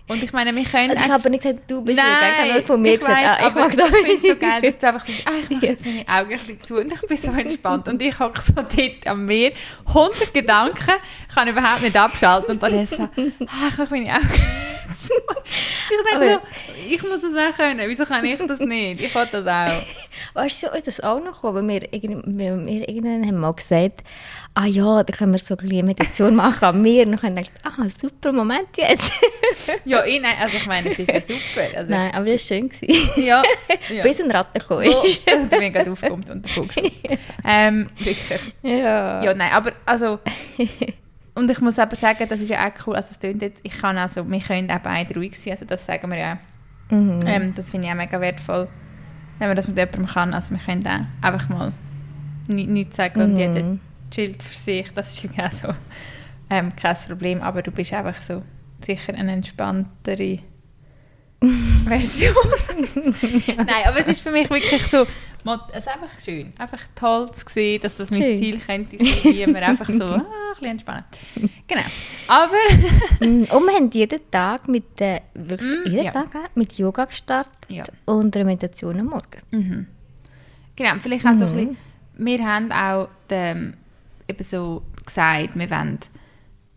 Und 0.09 0.23
ich 0.23 0.33
meine, 0.33 0.55
wir 0.55 0.63
können 0.63 0.91
Also 0.93 1.03
ich 1.05 1.11
habe 1.11 1.31
nicht 1.31 1.43
gesagt, 1.43 1.69
du 1.69 1.83
bist 1.83 1.99
ruhig. 1.99 2.09
Ich 2.09 2.39
habe 2.39 2.49
Nein, 2.49 2.57
nur 2.59 2.67
von 2.67 2.81
mir 2.81 2.95
ich 2.95 3.01
gesagt, 3.01 3.17
weiss, 3.17 3.27
ah, 3.27 3.47
ich 3.49 3.55
mag 3.55 3.77
das 3.77 3.91
ich 3.91 4.07
finde 4.07 4.15
es 4.15 4.33
so 4.33 4.37
geil, 4.39 4.63
dass 4.63 4.79
du 4.79 4.87
einfach 4.87 5.05
sagst, 5.05 5.23
ah, 5.27 5.33
ich 5.41 5.51
mache 5.51 5.67
jetzt 5.67 5.85
meine 5.85 6.09
Augen 6.09 6.33
ein 6.33 6.39
bisschen 6.39 6.61
zu 6.63 6.77
und 6.77 6.93
ich 6.93 7.01
bin 7.01 7.17
so 7.17 7.31
entspannt. 7.33 7.89
Und 7.89 8.03
ich 8.03 8.19
hocke 8.19 8.41
so 8.41 8.53
dort 8.55 9.07
am 9.07 9.25
Meer, 9.27 9.53
100 9.87 10.33
Gedanken, 10.33 10.93
kann 11.35 11.49
überhaupt 11.49 11.83
nicht 11.83 11.97
abschalten. 11.97 12.53
Und 12.53 12.63
dann 12.63 12.75
ist 12.75 12.95
so, 12.95 13.03
ah, 13.03 13.09
ich 13.69 13.79
mache 13.79 13.89
meine 13.91 14.15
Augen 14.15 14.31
Ich 15.09 16.11
denke 16.21 16.35
so, 16.35 16.41
ich 16.89 17.03
muss 17.03 17.21
das 17.21 17.33
auch 17.35 17.57
können, 17.57 17.89
wieso 17.89 18.05
kann 18.05 18.25
ich 18.25 18.39
das 18.39 18.61
nicht? 18.61 19.01
Ich 19.01 19.15
will 19.15 19.29
das 19.31 19.47
auch. 19.47 19.83
Weißt 20.35 20.63
du, 20.63 20.67
so 20.69 20.73
ist 20.75 20.87
das 20.87 21.01
auch 21.01 21.19
noch 21.23 21.35
gekommen, 21.35 21.69
weil 21.69 21.81
wir, 21.81 21.93
irgend- 21.93 22.25
wir 22.39 22.89
irgendwann 22.89 23.27
haben 23.27 23.39
mal 23.39 23.53
gesagt, 23.55 24.03
ah 24.55 24.67
ja, 24.67 25.03
da 25.05 25.17
können 25.17 25.33
wir 25.33 25.39
so 25.39 25.55
ein 25.55 25.59
bisschen 25.69 25.87
Meditation 25.87 26.35
machen 26.45 26.65
am 26.65 26.83
Meer. 26.83 27.07
Und 27.07 27.13
dann 27.13 27.23
haben 27.23 27.37
wir 27.37 27.43
gedacht, 27.45 27.61
ah, 27.65 27.85
super 28.01 28.33
Moment 28.33 28.69
jetzt. 28.77 29.13
Ja, 29.85 30.05
ich, 30.05 30.21
nein, 30.21 30.35
also 30.41 30.57
ich 30.57 30.67
meine, 30.67 30.91
das 30.91 30.99
ist 30.99 31.09
ja 31.11 31.21
super. 31.21 31.67
Also, 31.77 31.91
Nein, 31.93 32.13
aber 32.15 32.25
das 32.27 32.51
war 32.51 32.57
schön. 32.57 32.69
gewesen. 32.69 33.25
Ja, 33.25 33.43
ja. 33.89 34.03
Bis 34.03 34.21
ein 34.21 34.31
Ratte 34.31 34.59
gekommen 34.61 34.87
Wo, 34.93 35.03
ist. 35.03 35.07
ich 35.07 35.25
bin 35.25 35.73
gerade 35.73 35.91
aufgekommen 35.91 36.25
und 36.31 36.45
davon 36.45 36.67
gesprungen. 36.69 36.93
Ähm, 37.45 37.89
wirklich. 37.99 38.41
ja. 38.63 39.23
Ja, 39.23 39.35
nein, 39.35 39.53
aber 39.53 39.73
also... 39.85 40.19
Und 41.37 41.51
ich 41.51 41.61
muss 41.61 41.79
aber 41.79 41.95
sagen, 41.97 42.27
das 42.29 42.41
ist 42.41 42.49
ja 42.49 42.67
auch 42.67 42.87
cool, 42.87 42.97
also 42.97 43.11
es 43.13 43.19
tönt 43.19 43.43
jetzt, 43.43 43.61
ich 43.63 43.79
kann 43.79 43.97
also, 43.99 44.29
wir 44.29 44.41
können 44.41 44.71
auch 44.71 44.79
beide 44.81 45.15
ruhig 45.15 45.39
sein, 45.39 45.53
also 45.53 45.65
das 45.67 45.85
sagen 45.87 46.11
wir 46.11 46.19
ja. 46.19 46.39
Mhm. 46.91 47.21
Ähm, 47.27 47.55
das 47.55 47.71
finde 47.71 47.87
ich 47.87 47.93
auch 47.93 47.97
mega 47.97 48.21
wertvoll, 48.21 48.67
wenn 49.39 49.49
man 49.49 49.57
das 49.57 49.69
mit 49.69 49.77
jemandem 49.77 50.07
kann, 50.07 50.33
also 50.35 50.51
wir 50.53 50.59
können 50.59 50.87
auch 50.87 51.25
einfach 51.27 51.49
mal 51.51 51.73
ni- 52.49 52.67
nichts 52.67 52.97
sagen 52.97 53.21
und 53.21 53.33
Mhm. 53.35 53.39
jeder 53.39 53.63
chillt 54.11 54.43
für 54.43 54.55
sich, 54.55 54.91
das 54.95 55.11
ist 55.11 55.25
irgendwie 55.25 55.43
auch 55.43 55.53
so 55.53 55.69
ähm, 56.49 56.73
kein 56.75 56.97
Problem, 56.97 57.43
aber 57.43 57.61
du 57.63 57.71
bist 57.71 57.93
einfach 57.93 58.21
so 58.23 58.43
sicher 58.85 59.15
eine 59.15 59.33
entspanntere 59.33 60.39
Version. 61.41 62.35
Nein, 63.57 63.85
aber 63.87 63.99
es 64.01 64.09
ist 64.09 64.21
für 64.21 64.31
mich 64.31 64.49
wirklich 64.49 64.83
so, 64.87 65.07
es 65.73 65.79
ist 65.87 65.89
einfach 65.89 66.09
schön, 66.25 66.53
einfach 66.59 66.81
toll 66.95 67.31
zu 67.33 67.45
sehen, 67.49 67.81
dass 67.83 67.97
das 67.97 68.11
mein 68.11 68.23
Schön. 68.23 68.39
Ziel 68.39 68.59
könnte 68.59 68.97
sein, 68.99 69.09
wie 69.25 69.45
einfach 69.63 69.89
so, 69.89 70.05
ah, 70.05 70.15
ein 70.17 70.25
bisschen 70.53 70.67
entspannen. 70.71 71.05
Genau, 71.69 71.83
aber 72.27 72.57
Mm, 73.21 73.45
Und 73.45 73.49
wir 73.67 73.75
haben 73.75 73.91
jeden 73.93 74.21
Tag 74.31 74.67
mit, 74.69 75.01
äh, 75.01 75.21
wirklich 75.35 75.85
Mm, 75.87 75.89
jeden 75.89 76.05
ja. 76.07 76.11
Tag 76.13 76.57
mit 76.57 76.77
Yoga 76.79 77.05
gestartet 77.05 77.53
ja. 77.69 77.85
und 78.07 78.35
Meditation 78.35 78.99
am 79.01 79.07
Morgen. 79.07 79.41
Mhm. 79.53 79.87
Genau, 80.75 80.95
vielleicht 81.01 81.27
auch 81.27 81.35
so 81.35 81.45
ein 81.45 81.53
Mhm. 81.53 81.55
bisschen, 81.57 81.77
wir 82.19 82.45
haben 82.47 82.73
auch 82.73 83.09
ähm, 83.31 83.75
eben 84.29 84.43
so 84.45 84.83
gesagt, 85.05 85.57
wir 85.59 85.71
wollen 85.71 85.99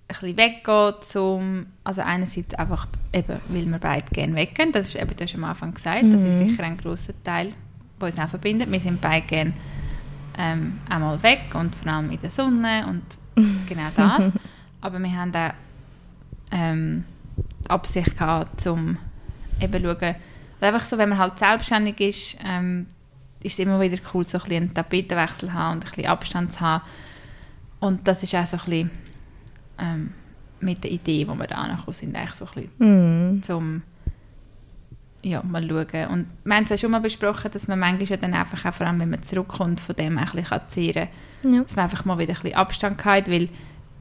bisschen 0.10 0.38
weggehen 0.38 0.94
zum, 1.01 1.66
also 1.84 2.01
einerseits 2.01 2.54
einfach 2.56 2.88
eben, 3.13 3.39
weil 3.48 3.66
wir 3.66 3.80
beide 3.80 4.06
gerne 4.12 4.36
weggehen, 4.36 4.72
das 4.72 4.88
ist 4.88 4.96
eben, 4.96 5.16
du 5.16 5.24
hast 5.24 5.36
am 5.36 5.44
Anfang 5.46 5.74
gesagt, 5.74 6.04
das 6.12 6.22
ist 6.22 6.39
Mhm. 6.39 6.50
sicher 6.50 6.63
ein 6.63 6.78
grosser 6.78 7.13
Teil, 7.24 7.54
der 8.00 8.08
uns 8.08 8.20
auch 8.20 8.30
verbindet. 8.30 8.72
Wir 8.72 8.80
sind 8.80 9.00
beide 9.01 9.25
gerne 9.25 9.54
ähm, 10.38 10.80
einmal 10.89 11.22
weg 11.24 11.54
und 11.54 11.75
vor 11.75 11.92
allem 11.92 12.10
in 12.12 12.20
der 12.20 12.30
Sonne 12.30 12.86
und 12.88 13.04
genau 13.68 13.88
das. 13.96 14.32
Aber 14.82 15.00
wir 15.00 15.12
haben 15.12 15.34
auch 15.36 15.51
ähm, 16.51 17.04
die 17.66 17.70
Absicht 17.70 18.18
gehabt, 18.18 18.66
um 18.68 18.98
eben 19.62 19.74
zu 19.74 19.89
schauen, 20.00 20.16
einfach 20.62 20.86
so, 20.86 20.98
wenn 20.98 21.10
man 21.10 21.18
halt 21.18 21.38
selbstständig 21.39 22.00
ist, 22.00 22.38
ähm, 22.46 22.88
ist 23.42 23.54
es 23.54 23.60
immer 23.60 23.80
wieder 23.80 23.98
cool, 24.13 24.24
so 24.24 24.38
ein 24.38 24.44
bisschen 24.44 24.63
einen 24.63 24.74
Tapetenwechsel 24.74 25.50
zu 25.50 25.54
haben 25.54 25.74
und 25.78 25.86
ein 25.86 25.89
bisschen 25.92 26.06
Abstand 26.08 26.51
zu 26.54 26.60
haben. 26.62 26.84
Und 27.80 28.08
das 28.08 28.24
ist 28.24 28.36
auch 28.36 28.46
so 28.46 28.58
ein 28.58 28.63
bisschen 28.66 28.92
ähm, 29.79 30.12
mit 30.62 30.83
der 30.83 30.91
Idee, 30.91 31.27
wo 31.27 31.36
wir 31.36 31.48
da 31.48 31.55
angekommen 31.55 31.93
sind, 31.93 32.15
eigentlich 32.15 32.31
so 32.36 32.45
ein 32.45 32.67
bisschen 32.77 33.38
Mm. 33.38 33.43
zum 33.43 33.81
ja, 35.21 35.43
mal 35.43 35.67
schauen. 35.67 36.07
Und 36.07 36.27
wir 36.45 36.55
haben 36.55 36.63
es 36.63 36.69
ja 36.69 36.77
schon 36.77 36.91
mal 36.91 37.01
besprochen, 37.01 37.51
dass 37.51 37.67
man 37.67 37.77
manchmal 37.79 38.07
ja 38.07 38.17
dann 38.17 38.33
einfach 38.33 38.63
auch, 38.65 38.74
vor 38.74 38.88
allem 38.88 39.01
wenn 39.01 39.09
man 39.09 39.21
zurückkommt, 39.21 39.81
von 39.81 39.95
dem 39.95 40.17
ein 40.17 40.25
bisschen 40.25 40.62
zehren 40.69 41.07
kann, 41.41 41.53
Ja. 41.55 41.63
dass 41.63 41.75
man 41.75 41.83
einfach 41.86 42.05
mal 42.05 42.17
wieder 42.17 42.31
ein 42.33 42.41
bisschen 42.41 42.55
Abstand 42.57 43.03
hat, 43.03 43.29
weil 43.29 43.50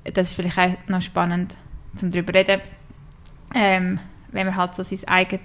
das 0.04 0.28
ist 0.28 0.34
vielleicht 0.34 0.58
auch 0.58 0.88
noch 0.88 1.02
spannend, 1.02 1.54
zum 1.96 2.12
darüber 2.12 2.34
reden, 2.34 2.60
ähm, 3.54 3.98
wenn 4.30 4.46
man 4.46 4.54
halt 4.56 4.74
so 4.76 4.84
sein 4.84 5.00
eigenes 5.06 5.40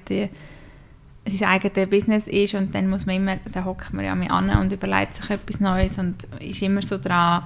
sein 1.26 1.48
eigenes 1.50 1.90
Business 1.90 2.28
ist 2.28 2.54
und 2.54 2.76
dann 2.76 2.90
muss 2.90 3.06
man 3.06 3.16
immer, 3.16 3.38
da 3.52 3.64
hockt 3.64 3.94
man 3.94 4.04
ja 4.04 4.12
an 4.12 4.50
und 4.60 4.74
überlegt 4.74 5.16
sich 5.16 5.30
etwas 5.30 5.62
Neues 5.62 5.98
und 5.98 6.24
ist 6.42 6.62
immer 6.62 6.82
so 6.82 6.98
dran 6.98 7.44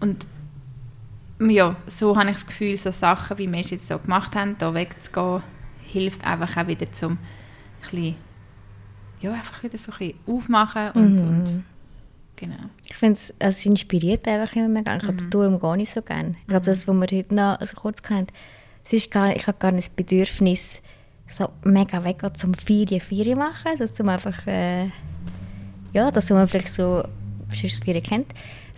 und 0.00 0.26
ja, 1.50 1.76
so 1.86 2.16
habe 2.16 2.30
ich 2.30 2.36
das 2.36 2.46
Gefühl, 2.46 2.76
so 2.76 2.90
Sachen, 2.90 3.38
wie 3.38 3.50
wir 3.50 3.60
es 3.60 3.70
jetzt 3.70 3.88
so 3.88 3.98
gemacht 3.98 4.34
haben, 4.36 4.56
da 4.58 4.74
wegzugehen, 4.74 5.42
hilft 5.80 6.24
einfach 6.24 6.56
auch 6.56 6.66
wieder 6.66 6.90
zum 6.92 7.18
ein 7.92 8.14
ja, 9.20 9.32
einfach 9.32 9.62
wieder 9.62 9.78
so 9.78 9.92
ein 10.00 10.14
aufmachen 10.26 10.90
und, 10.92 11.14
Mhm. 11.16 11.28
und 11.28 11.64
genau. 12.36 12.56
Ich 12.88 12.94
finde 12.96 13.14
es, 13.14 13.30
also 13.38 13.56
es 13.56 13.66
inspiriert 13.66 14.26
einfach 14.26 14.54
immer 14.56 14.68
mehr. 14.68 14.82
Ich 14.96 14.98
glaube, 15.02 15.22
Mhm. 15.22 15.30
darum 15.30 15.60
gar 15.60 15.76
nicht 15.76 15.92
so 15.92 16.02
gerne. 16.02 16.34
Ich 16.40 16.46
glaube, 16.48 16.66
das, 16.66 16.88
was 16.88 16.94
wir 16.94 17.18
heute 17.18 17.34
noch 17.34 17.60
so 17.64 17.76
kurz 17.76 18.02
hatten, 18.02 18.26
es 18.84 18.92
ist 18.92 19.10
gar, 19.12 19.34
ich 19.36 19.46
habe 19.46 19.58
gar 19.58 19.70
nicht 19.70 19.88
das 19.88 19.94
Bedürfnis, 19.94 20.80
so 21.30 21.48
mega 21.64 22.02
weggehen 22.04 22.34
zum 22.34 22.52
Ferien 22.54 23.00
Ferien 23.00 23.38
machen, 23.38 23.72
dass 23.78 23.96
man 24.00 24.08
einfach, 24.10 24.46
äh, 24.46 24.86
ja, 25.92 26.10
dass 26.10 26.28
man 26.30 26.46
vielleicht 26.48 26.68
so 26.74 27.04
sonst 27.48 27.84
Ferien 27.84 28.02
kennt, 28.02 28.26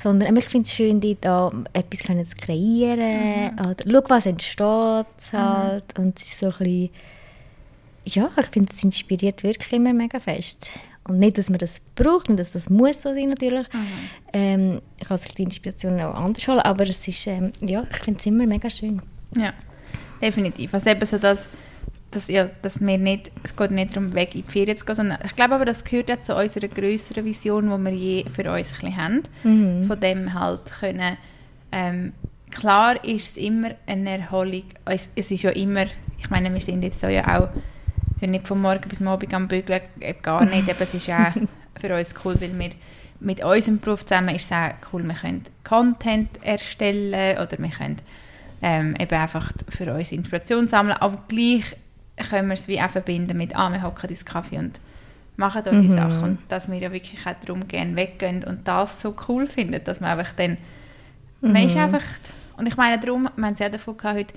sondern 0.04 0.36
ich 0.36 0.44
finde 0.44 0.66
es 0.66 0.74
schön, 0.74 1.00
dort 1.00 1.26
auch 1.26 1.52
etwas 1.72 2.00
können 2.00 2.28
zu 2.28 2.36
kreieren, 2.36 3.58
oder 3.58 3.74
schau, 3.90 4.02
was 4.08 4.26
entsteht 4.26 5.32
halt, 5.32 5.98
und 5.98 6.20
es 6.20 6.26
ist 6.26 6.38
so 6.40 6.46
ein 6.46 6.52
bisschen, 6.58 6.90
ja, 8.04 8.30
ich 8.38 8.46
finde, 8.48 8.70
es 8.70 8.84
inspiriert 8.84 9.42
wirklich 9.42 9.72
immer 9.72 9.94
mega 9.94 10.20
fest. 10.20 10.70
Und 11.08 11.20
nicht, 11.20 11.38
dass 11.38 11.48
man 11.48 11.58
das 11.58 11.76
braucht 11.94 12.28
und 12.28 12.36
dass 12.36 12.52
das 12.52 12.68
muss 12.68 13.00
so 13.00 13.14
sein 13.14 13.30
natürlich. 13.30 13.66
Ähm, 14.34 14.82
ich 15.00 15.08
kann 15.08 15.16
sich 15.16 15.34
die 15.34 15.42
Inspiration 15.44 15.98
auch 16.00 16.14
anders 16.16 16.46
holen, 16.48 16.60
aber 16.60 16.84
es 16.84 17.08
ist, 17.08 17.26
ähm, 17.26 17.52
ja, 17.62 17.86
ich 17.90 17.96
finde 17.96 18.20
es 18.20 18.26
immer 18.26 18.46
mega 18.46 18.68
schön. 18.68 19.00
Ja, 19.38 19.54
definitiv. 20.20 20.74
Also 20.74 20.90
eben 20.90 21.06
so, 21.06 21.16
dass, 21.16 21.46
dass, 22.14 22.28
ja, 22.28 22.48
dass 22.62 22.80
wir 22.80 22.98
nicht, 22.98 23.30
es 23.42 23.54
geht 23.56 23.70
nicht 23.70 23.96
darum, 23.96 24.14
weg 24.14 24.34
in 24.34 24.44
die 24.46 24.52
Ferien 24.52 24.76
zu 24.76 24.84
gehen, 24.84 24.94
sondern 24.94 25.18
ich 25.24 25.34
glaube 25.36 25.54
aber, 25.54 25.64
das 25.64 25.84
gehört 25.84 26.10
auch 26.10 26.20
zu 26.20 26.34
unserer 26.34 26.68
grösseren 26.68 27.24
Vision, 27.24 27.70
die 27.70 27.90
wir 27.90 27.92
je 27.92 28.24
für 28.30 28.50
uns 28.50 28.68
ein 28.68 28.80
bisschen 28.80 28.96
haben. 28.96 29.22
Mhm. 29.42 29.86
Von 29.86 30.00
dem 30.00 30.34
halt 30.34 30.72
können, 30.80 31.16
ähm, 31.72 32.12
klar 32.50 33.02
ist 33.04 33.32
es 33.32 33.36
immer 33.36 33.70
eine 33.86 34.18
Erholung, 34.18 34.64
es, 34.84 35.08
es 35.14 35.30
ist 35.30 35.42
ja 35.42 35.50
immer, 35.50 35.86
ich 36.18 36.30
meine, 36.30 36.52
wir 36.52 36.60
sind 36.60 36.82
jetzt 36.82 37.00
so 37.00 37.08
ja 37.08 37.38
auch, 37.38 37.48
sind 38.18 38.30
nicht 38.30 38.46
von 38.46 38.60
morgen 38.60 38.88
bis 38.88 39.02
Abend 39.02 39.34
am 39.34 39.48
Bügeln, 39.48 39.80
äh, 40.00 40.14
gar 40.14 40.44
nicht, 40.44 40.70
aber 40.70 40.82
es 40.82 40.94
ist 40.94 41.10
auch 41.10 41.32
für 41.80 41.94
uns 41.94 42.14
cool, 42.24 42.40
weil 42.40 42.58
wir 42.58 42.70
mit 43.20 43.42
unserem 43.42 43.80
Beruf 43.80 44.04
zusammen 44.04 44.34
ist 44.34 44.46
es 44.46 44.52
auch 44.52 44.70
cool, 44.92 45.02
wir 45.02 45.14
können 45.14 45.44
Content 45.64 46.28
erstellen 46.42 47.38
oder 47.38 47.58
wir 47.58 47.70
können 47.70 47.96
ähm, 48.62 48.96
eben 48.98 49.14
einfach 49.14 49.52
für 49.68 49.92
uns 49.92 50.12
Inspiration 50.12 50.68
sammeln, 50.68 50.96
aber 50.98 51.22
gleich 51.28 51.76
können 52.16 52.48
wir 52.48 52.54
es 52.54 52.68
wie 52.68 52.80
auch 52.80 52.90
verbinden 52.90 53.36
mit, 53.36 53.56
ah, 53.56 53.70
wir 53.70 53.82
hocken 53.82 54.10
ins 54.10 54.24
Kaffee 54.24 54.58
und 54.58 54.80
machen 55.36 55.62
unsere 55.66 55.82
Mhm. 55.82 55.90
Sachen 55.96 56.22
und 56.30 56.38
dass 56.48 56.70
wir 56.70 56.78
ja 56.78 56.92
wirklich 56.92 57.26
auch 57.26 57.34
darum 57.44 57.66
gerne 57.66 57.96
weggehen 57.96 58.44
und 58.44 58.66
das 58.68 59.00
so 59.00 59.14
cool 59.28 59.46
finden, 59.46 59.82
dass 59.82 60.00
man 60.00 60.16
einfach 60.18 60.32
dann, 60.34 60.56
man 61.40 61.56
ist 61.56 61.76
einfach, 61.76 62.02
und 62.56 62.68
ich 62.68 62.76
meine 62.76 62.98
darum, 63.00 63.28
wir 63.36 63.44
haben 63.44 63.52
es 63.54 63.58
ja 63.58 63.68
davon 63.68 63.96
gehabt, 63.96 64.16
heute 64.16 64.34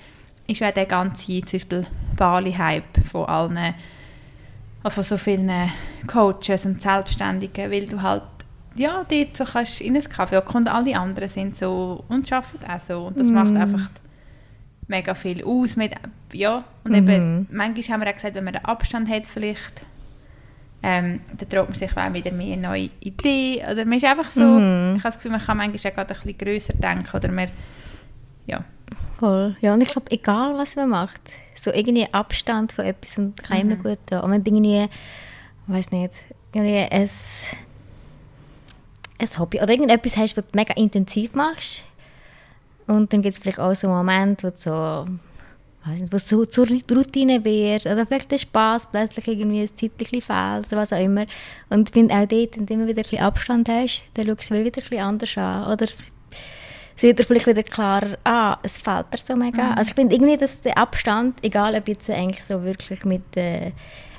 ist 0.48 0.60
ja 0.60 0.72
der 0.72 0.86
ganze, 0.88 1.42
zum 1.42 1.60
Beispiel 1.60 1.86
Bali-Hype 2.16 3.06
von 3.12 3.26
allen, 3.26 3.76
also 4.84 4.96
von 4.96 5.04
so 5.04 5.18
vielen 5.18 5.52
Coaches 6.08 6.66
und 6.66 6.82
Selbstständigen, 6.82 7.72
weil 7.72 7.86
du 7.88 8.02
halt 8.02 8.24
ja, 8.76 9.04
dort 9.10 9.36
so 9.38 9.44
kannst 9.44 9.82
in 9.82 9.96
ein 9.96 10.04
Kaffee 10.04 10.38
und 10.42 10.68
alle 10.68 10.98
anderen 10.98 11.30
sind 11.30 11.58
so 11.58 12.04
und 12.10 12.32
arbeiten 12.32 12.66
auch 12.72 12.80
so 12.80 13.06
und 13.08 13.20
das 13.20 13.28
macht 13.28 13.52
Mhm. 13.52 13.58
einfach 13.58 13.90
mega 14.88 15.14
viel 15.16 15.44
aus 15.44 15.76
mit, 15.76 15.94
ja, 16.34 16.64
und 16.84 16.92
Mhm. 16.92 16.98
eben, 16.98 17.48
manchmal 17.52 17.94
haben 17.96 18.02
wir 18.06 18.10
auch 18.10 18.16
gesagt, 18.16 18.36
wenn 18.36 18.44
man 18.44 18.54
den 18.54 18.66
Abstand 18.66 19.10
hat 19.10 19.28
vielleicht, 19.28 19.82
ähm, 20.84 21.20
dann 21.38 21.50
traut 21.50 21.68
man 21.70 21.76
sich 21.78 21.96
auch 21.98 22.14
wieder 22.14 22.32
mehr 22.32 22.54
eine 22.54 22.62
neue 22.68 22.90
Idee 23.02 23.64
oder 23.70 23.84
man 23.86 23.98
ist 23.98 24.06
einfach 24.06 24.30
so, 24.32 24.42
Mhm. 24.42 24.96
ich 24.98 25.04
habe 25.04 25.10
das 25.10 25.16
Gefühl, 25.16 25.32
man 25.32 25.42
kann 25.42 25.58
manchmal 25.58 25.92
auch 25.92 25.96
gerade 25.96 26.14
ein 26.14 26.22
bisschen 26.22 26.38
grösser 26.38 26.74
denken 26.74 27.16
oder 27.16 27.32
man, 27.32 27.50
ja, 28.46 28.64
Voll. 29.20 29.58
Ja, 29.62 29.74
und 29.74 29.82
ich 29.82 29.90
glaube, 29.90 30.12
egal 30.12 30.56
was 30.58 30.76
man 30.76 30.90
macht, 30.90 31.20
so 31.56 31.72
irgendwie 31.74 32.08
Abstand 32.14 32.72
von 32.72 32.86
etwas 32.86 33.18
und 33.18 33.36
kann 33.42 33.60
immer 33.62 33.76
gut 33.76 33.98
tun. 34.06 34.20
Und 34.20 34.32
wenn 34.32 34.46
irgendwie, 34.46 34.88
weiß 35.66 35.92
nicht, 35.92 36.14
irgendwie 36.54 36.78
ein, 36.78 37.10
ein 39.20 39.40
Hobby 39.40 39.58
oder 39.60 39.70
irgendetwas 39.72 40.16
hast, 40.18 40.38
was 40.38 40.46
du 40.46 40.52
mega 40.56 40.74
intensiv 40.76 41.34
machst 41.34 41.84
und 42.88 43.12
dann 43.14 43.22
gibt 43.22 43.36
es 43.36 43.42
vielleicht 43.42 43.60
auch 43.60 43.76
so 43.76 43.88
einen 43.88 43.98
Moment, 43.98 44.44
wo 44.44 44.52
so, 44.54 45.06
nicht, 45.86 46.14
es 46.14 46.28
so 46.28 46.46
zur 46.46 46.68
Routine 46.68 47.44
wird 47.46 47.86
oder 47.86 48.06
vielleicht 48.06 48.32
der 48.32 48.38
Spaß 48.38 48.88
plötzlich 48.92 49.28
irgendwie 49.28 49.62
ein 49.62 49.68
Zeitchen 49.68 50.22
fehlt 50.22 50.68
oder 50.68 50.82
was 50.82 50.94
auch 50.94 51.00
immer. 51.00 51.26
Und 51.70 51.90
ich 51.90 51.94
finde 51.94 52.16
auch 52.16 52.28
dort, 52.28 52.58
wenn 52.58 52.66
du 52.66 52.74
immer 52.74 52.88
wieder 52.88 53.00
ein 53.00 53.04
bisschen 53.04 53.20
Abstand 53.20 53.70
hast, 53.70 54.04
dann 54.16 54.26
schaust 54.28 54.50
du 54.50 54.56
wieder 54.56 54.66
ein 54.66 54.72
bisschen 54.72 55.00
anders 55.00 55.38
an. 55.38 55.72
Oder 55.72 55.86
es 55.86 56.12
es 56.98 57.04
wird 57.04 57.20
dir 57.20 57.24
vielleicht 57.24 57.46
wieder 57.46 57.62
klarer, 57.62 58.18
ah, 58.24 58.58
es 58.64 58.80
fällt 58.80 59.14
dir 59.14 59.20
so 59.20 59.36
mega. 59.36 59.74
Also 59.76 59.90
ich 59.90 59.96
finde 59.96 60.16
irgendwie, 60.16 60.36
dass 60.36 60.62
der 60.62 60.80
Abstand, 60.80 61.38
egal 61.44 61.76
ob 61.76 61.88
jetzt 61.88 62.10
eigentlich 62.10 62.44
so 62.44 62.64
wirklich 62.64 63.06
mit, 63.06 63.22
äh, 63.38 63.72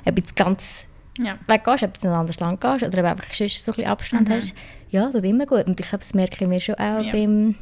ob 0.05 0.17
jetzt 0.17 0.33
ganz 0.37 0.87
ja. 1.17 1.37
weggehst, 1.45 1.83
ob 1.83 1.99
du 1.99 2.07
in 2.07 2.13
ein 2.13 2.19
anderes 2.21 2.39
Land 2.39 2.61
gehst 2.61 2.85
oder 2.85 2.99
ob 2.99 3.05
einfach 3.05 3.33
sonst 3.33 3.65
so 3.65 3.73
ein 3.73 3.75
bisschen 3.75 3.91
Abstand 3.91 4.29
hast, 4.29 4.53
ja, 4.91 5.09
tut 5.09 5.25
immer 5.25 5.45
gut. 5.45 5.67
Und 5.67 5.77
ich 5.77 5.89
glaube, 5.89 6.05
das 6.05 6.13
merken 6.13 6.49
wir 6.49 6.59
schon 6.61 6.75
auch 6.75 7.03
Ja. 7.03 7.11
beim, 7.11 7.55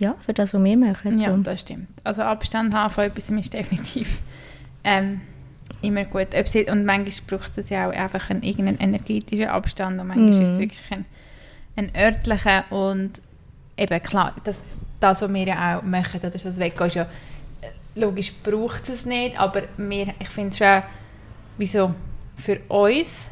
ja, 0.00 0.16
für 0.24 0.32
das, 0.32 0.54
was 0.54 0.64
wir 0.64 0.76
machen. 0.76 1.18
Ja, 1.18 1.30
so. 1.30 1.36
das 1.42 1.60
stimmt. 1.60 1.88
Also 2.02 2.22
Abstand 2.22 2.74
haben 2.74 2.90
von 2.92 3.04
etwas 3.04 3.30
ist 3.30 3.52
definitiv 3.52 4.18
ähm, 4.84 5.20
immer 5.82 6.04
gut. 6.04 6.28
Und 6.34 6.84
manchmal 6.84 7.38
braucht 7.38 7.56
es 7.58 7.68
ja 7.68 7.88
auch 7.88 7.92
einfach 7.92 8.30
einen, 8.30 8.42
irgendeinen 8.42 8.78
energetischen 8.78 9.46
Abstand 9.46 10.00
und 10.00 10.08
manchmal 10.08 10.30
Mhm. 10.30 10.42
ist 10.42 10.48
es 10.48 10.58
wirklich 10.58 10.90
ein, 10.90 11.04
ein 11.76 11.92
örtlicher 11.96 12.64
und 12.70 13.20
eben 13.76 14.02
klar, 14.02 14.34
das, 14.44 14.62
das, 14.98 15.22
was 15.22 15.32
wir 15.32 15.46
ja 15.46 15.78
auch 15.78 15.82
machen, 15.82 16.20
oder 16.20 16.38
so 16.38 16.48
das 16.48 16.58
Weggehen, 16.58 16.86
ist 16.86 16.94
ja, 16.94 17.02
äh, 17.02 18.00
logisch 18.00 18.32
braucht 18.42 18.88
es 18.88 19.04
nicht, 19.06 19.38
aber 19.38 19.62
wir, 19.76 20.14
ich 20.18 20.28
finde 20.28 20.50
es 20.50 20.58
schon, 20.58 20.82
wieso 21.56 21.94
für 22.36 22.58
uns 22.68 23.26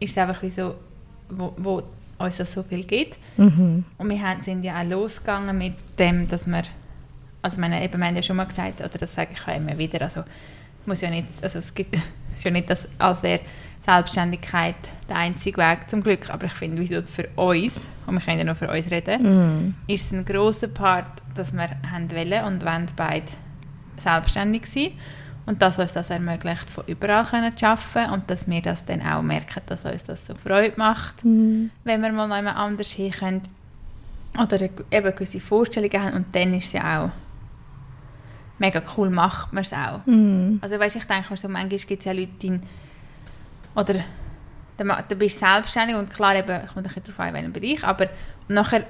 ist 0.00 0.10
es 0.10 0.18
einfach 0.18 0.42
wie 0.42 0.50
so, 0.50 0.74
wo, 1.28 1.52
wo 1.56 1.82
uns 2.20 2.36
das 2.36 2.52
so 2.52 2.62
viel 2.62 2.84
gibt. 2.84 3.18
Mhm. 3.36 3.84
Und 3.98 4.10
wir 4.10 4.22
haben, 4.22 4.40
sind 4.40 4.62
ja 4.62 4.80
auch 4.80 4.84
losgegangen 4.84 5.56
mit 5.56 5.74
dem, 5.98 6.28
dass 6.28 6.46
wir, 6.46 6.62
also 7.42 7.60
meine, 7.60 7.82
eben, 7.82 7.98
wir 7.98 8.06
haben 8.06 8.16
ja 8.16 8.22
schon 8.22 8.36
mal 8.36 8.44
gesagt, 8.44 8.80
oder 8.80 8.98
das 8.98 9.14
sage 9.14 9.30
ich 9.32 9.42
auch 9.48 9.56
immer 9.56 9.76
wieder, 9.78 10.02
also 10.02 10.22
muss 10.86 11.00
ja 11.00 11.10
nicht, 11.10 11.26
also 11.42 11.58
es 11.58 11.74
gibt 11.74 11.96
ja 12.42 12.50
nicht, 12.50 12.70
dass, 12.70 12.88
als 12.98 13.22
wäre 13.22 13.40
Selbstständigkeit 13.80 14.76
der 15.08 15.16
einzige 15.16 15.58
Weg 15.58 15.88
zum 15.88 16.02
Glück, 16.02 16.28
aber 16.30 16.46
ich 16.46 16.52
finde, 16.52 16.80
wieso 16.80 17.02
für 17.02 17.28
uns, 17.36 17.80
und 18.06 18.14
wir 18.14 18.20
können 18.20 18.38
ja 18.38 18.44
nur 18.44 18.54
für 18.54 18.70
uns 18.70 18.90
reden, 18.90 19.22
Mhm. 19.22 19.74
ist 19.86 20.06
es 20.06 20.12
ein 20.12 20.24
grosser 20.24 20.68
Part, 20.68 21.22
dass 21.34 21.52
wir 21.52 21.68
haben 21.90 22.10
wollen 22.10 22.44
und 22.44 22.64
wollen 22.64 22.86
beide 22.96 23.26
selbstständig 23.98 24.66
sein 24.66 24.92
und 25.50 25.60
dass 25.60 25.80
uns 25.80 25.92
das 25.92 26.10
ermöglicht, 26.10 26.70
von 26.70 26.84
überall 26.86 27.24
können 27.24 27.56
zu 27.56 27.66
arbeiten 27.66 28.12
und 28.12 28.30
dass 28.30 28.48
wir 28.48 28.62
das 28.62 28.84
dann 28.84 29.02
auch 29.02 29.20
merken, 29.20 29.60
dass 29.66 29.84
uns 29.84 30.04
das 30.04 30.24
so 30.24 30.34
Freude 30.36 30.74
macht 30.76 31.24
Mhm. 31.24 31.70
wenn 31.82 32.00
wir 32.02 32.12
mal 32.12 32.28
noch 32.28 32.36
jemand 32.36 32.56
anders 32.56 32.88
hin 32.92 33.10
können 33.10 33.42
oder 34.40 34.60
eben 34.62 35.14
gewisse 35.16 35.40
Vorstellungen 35.40 36.00
haben 36.00 36.14
und 36.14 36.26
dann 36.36 36.54
ist 36.54 36.66
es 36.66 36.72
ja 36.74 37.02
auch 37.04 37.10
mega 38.60 38.80
cool, 38.96 39.10
macht 39.10 39.52
man 39.52 39.62
es 39.62 39.72
auch. 39.72 40.06
Mhm. 40.06 40.58
Also 40.62 40.78
weißt, 40.78 40.94
ich 40.96 41.04
denke, 41.04 41.36
so, 41.36 41.48
manchmal 41.48 41.78
gibt 41.80 41.98
es 42.00 42.04
ja 42.04 42.12
Leute, 42.12 42.28
die 42.40 42.60
oder 43.74 43.94
du 45.08 45.16
bist 45.16 45.40
selbstständig 45.40 45.96
und 45.96 46.10
klar, 46.10 46.36
eben, 46.36 46.46
kommt 46.66 46.76
ein 46.76 46.82
bisschen 46.84 47.02
darauf 47.04 47.20
an, 47.20 47.28
in 47.28 47.34
welchem 47.34 47.52
Bereich, 47.52 47.84
aber 47.84 48.06
nachher 48.48 48.84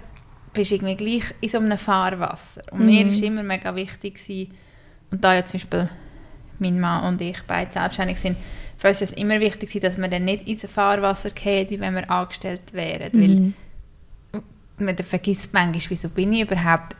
bist 0.52 0.70
du 0.70 0.74
irgendwie 0.74 0.96
gleich 0.96 1.34
in 1.40 1.48
so 1.48 1.56
einem 1.58 1.78
Fahrwasser. 1.78 2.60
Und 2.70 2.84
mir 2.84 3.04
Mhm. 3.04 3.10
ist 3.12 3.22
immer 3.22 3.42
mega 3.42 3.74
wichtig 3.74 4.14
gewesen, 4.16 4.52
und 5.10 5.24
da 5.24 5.34
ja 5.34 5.44
zum 5.44 5.58
Beispiel 5.58 5.88
mein 6.60 6.80
Mann 6.80 7.04
und 7.04 7.20
ich 7.20 7.38
beide 7.46 7.72
selbstständig 7.72 8.18
sind, 8.18 8.36
für 8.76 8.88
uns 8.88 9.02
ist 9.02 9.10
es 9.10 9.16
immer 9.16 9.40
wichtig 9.40 9.78
dass 9.80 9.98
wir 9.98 10.08
dann 10.08 10.24
nicht 10.24 10.48
ins 10.48 10.64
Fahrwasser 10.70 11.30
gehen, 11.30 11.68
wie 11.68 11.80
wenn 11.80 11.94
wir 11.94 12.10
angestellt 12.10 12.72
wären. 12.72 13.10
Mhm. 13.12 13.54
Weil 14.32 14.42
man 14.78 14.96
dann 14.96 15.06
vergisst 15.06 15.52
manchmal, 15.52 15.82
wieso 15.90 16.08
bin 16.08 16.32
ich 16.32 16.42
überhaupt 16.42 16.96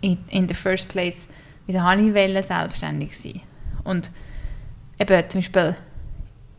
in, 0.00 0.18
in 0.28 0.48
the 0.48 0.54
first 0.54 0.88
place 0.88 1.26
wieso 1.66 1.80
habe 1.80 2.02
ich 2.02 2.14
wollen, 2.14 2.42
selbstständig 2.42 3.16
sein. 3.16 3.40
Und 3.84 4.10
eben 4.98 5.30
zum 5.30 5.40
Beispiel, 5.40 5.74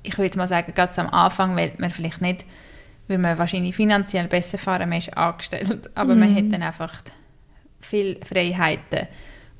ich 0.04 0.18
würde 0.18 0.38
mal 0.38 0.48
sagen, 0.48 0.74
ganz 0.74 1.00
am 1.00 1.08
Anfang 1.08 1.56
will 1.56 1.72
man 1.78 1.90
vielleicht 1.90 2.22
nicht, 2.22 2.46
weil 3.08 3.18
man 3.18 3.38
wahrscheinlich 3.38 3.76
finanziell 3.76 4.28
besser 4.28 4.58
fahren, 4.58 4.90
man 4.90 4.98
ist 4.98 5.16
angestellt, 5.16 5.90
aber 5.96 6.16
man 6.16 6.36
hat 6.36 6.52
dann 6.52 6.64
einfach 6.64 7.02
viele 7.82 8.18
Freiheiten, 8.26 9.08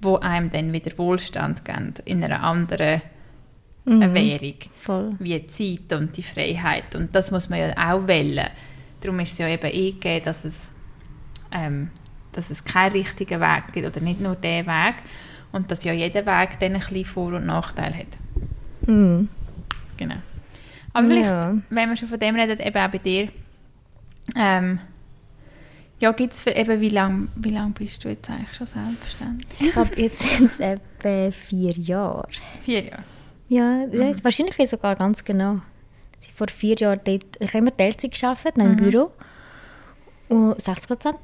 wo 0.04 0.18
einem 0.18 0.52
dann 0.52 0.74
wieder 0.74 0.98
Wohlstand 0.98 1.64
geben 1.66 1.94
in 2.06 2.24
einer 2.24 2.44
anderen 2.44 3.02
Mhm. 3.86 4.14
Währung, 4.14 4.54
Voll. 4.80 5.16
wie 5.20 5.38
die 5.40 5.48
Zeit 5.48 6.00
und 6.00 6.16
die 6.16 6.24
Freiheit. 6.24 6.96
Und 6.96 7.14
das 7.14 7.32
muss 7.32 7.50
man 7.50 7.60
ja 7.60 7.74
auch 7.94 8.08
wählen. 8.08 8.48
Darum 9.02 9.20
ist 9.20 9.34
es 9.34 9.40
ja 9.40 9.48
eben 9.50 9.66
eingegeben, 9.66 10.24
dass 10.24 10.46
es, 10.46 10.70
ähm, 11.52 11.90
dass 12.32 12.50
es 12.50 12.64
keinen 12.64 12.94
richtigen 12.94 13.42
Weg 13.42 13.74
gibt 13.74 13.86
oder 13.86 14.00
nicht 14.00 14.22
nur 14.22 14.36
den 14.36 14.66
Weg 14.68 14.96
und 15.52 15.70
dass 15.70 15.84
ja 15.84 15.92
jeder 15.92 16.26
Weg 16.26 16.58
dann 16.62 16.76
ein 16.76 16.80
bisschen 16.80 17.04
Vor- 17.04 17.34
und 17.34 17.46
Nachteil 17.46 17.94
hat. 17.94 18.88
Mhm. 18.88 19.28
Genau. 19.98 20.16
Aber 20.94 21.08
vielleicht, 21.10 21.30
Ja. 21.30 21.54
wenn 21.70 21.90
wir 21.90 21.98
schon 21.98 22.08
von 22.08 22.20
dem 22.20 22.36
reden, 22.36 22.60
eben 22.62 22.78
auch 22.78 22.90
bei 22.90 22.98
dir, 23.00 23.28
ähm, 24.38 24.80
ja, 26.04 26.12
gibt 26.12 26.34
es 26.34 26.46
eben, 26.46 26.82
wie 26.82 26.90
lange 26.90 27.30
wie 27.36 27.52
lang 27.52 27.72
bist 27.72 28.04
du 28.04 28.10
jetzt 28.10 28.30
eigentlich 28.30 28.54
schon 28.54 28.68
selbstständig? 28.68 29.48
Ich 29.58 29.72
glaube, 29.72 29.90
jetzt 29.96 30.20
sind 30.20 30.52
es 30.52 30.60
etwa 30.60 31.32
vier 31.32 31.72
Jahre. 31.72 32.28
Vier 32.62 32.84
Jahre. 32.84 33.04
Ja, 33.48 33.86
ja, 33.86 34.08
jetzt 34.08 34.22
wahrscheinlich 34.22 34.70
sogar 34.70 34.96
ganz 34.96 35.24
genau. 35.24 35.62
Ich 36.22 36.34
vor 36.34 36.48
vier 36.50 36.76
Jahren 36.76 37.00
dort, 37.06 37.24
ich 37.40 37.48
habe 37.48 37.60
immer 37.60 37.78
Teilzeit 37.78 38.20
gearbeitet, 38.20 38.58
in 38.58 38.62
einem 38.64 38.76
Büro. 38.76 39.12
Und 40.28 40.62
60 40.62 40.88
Prozent 40.90 41.20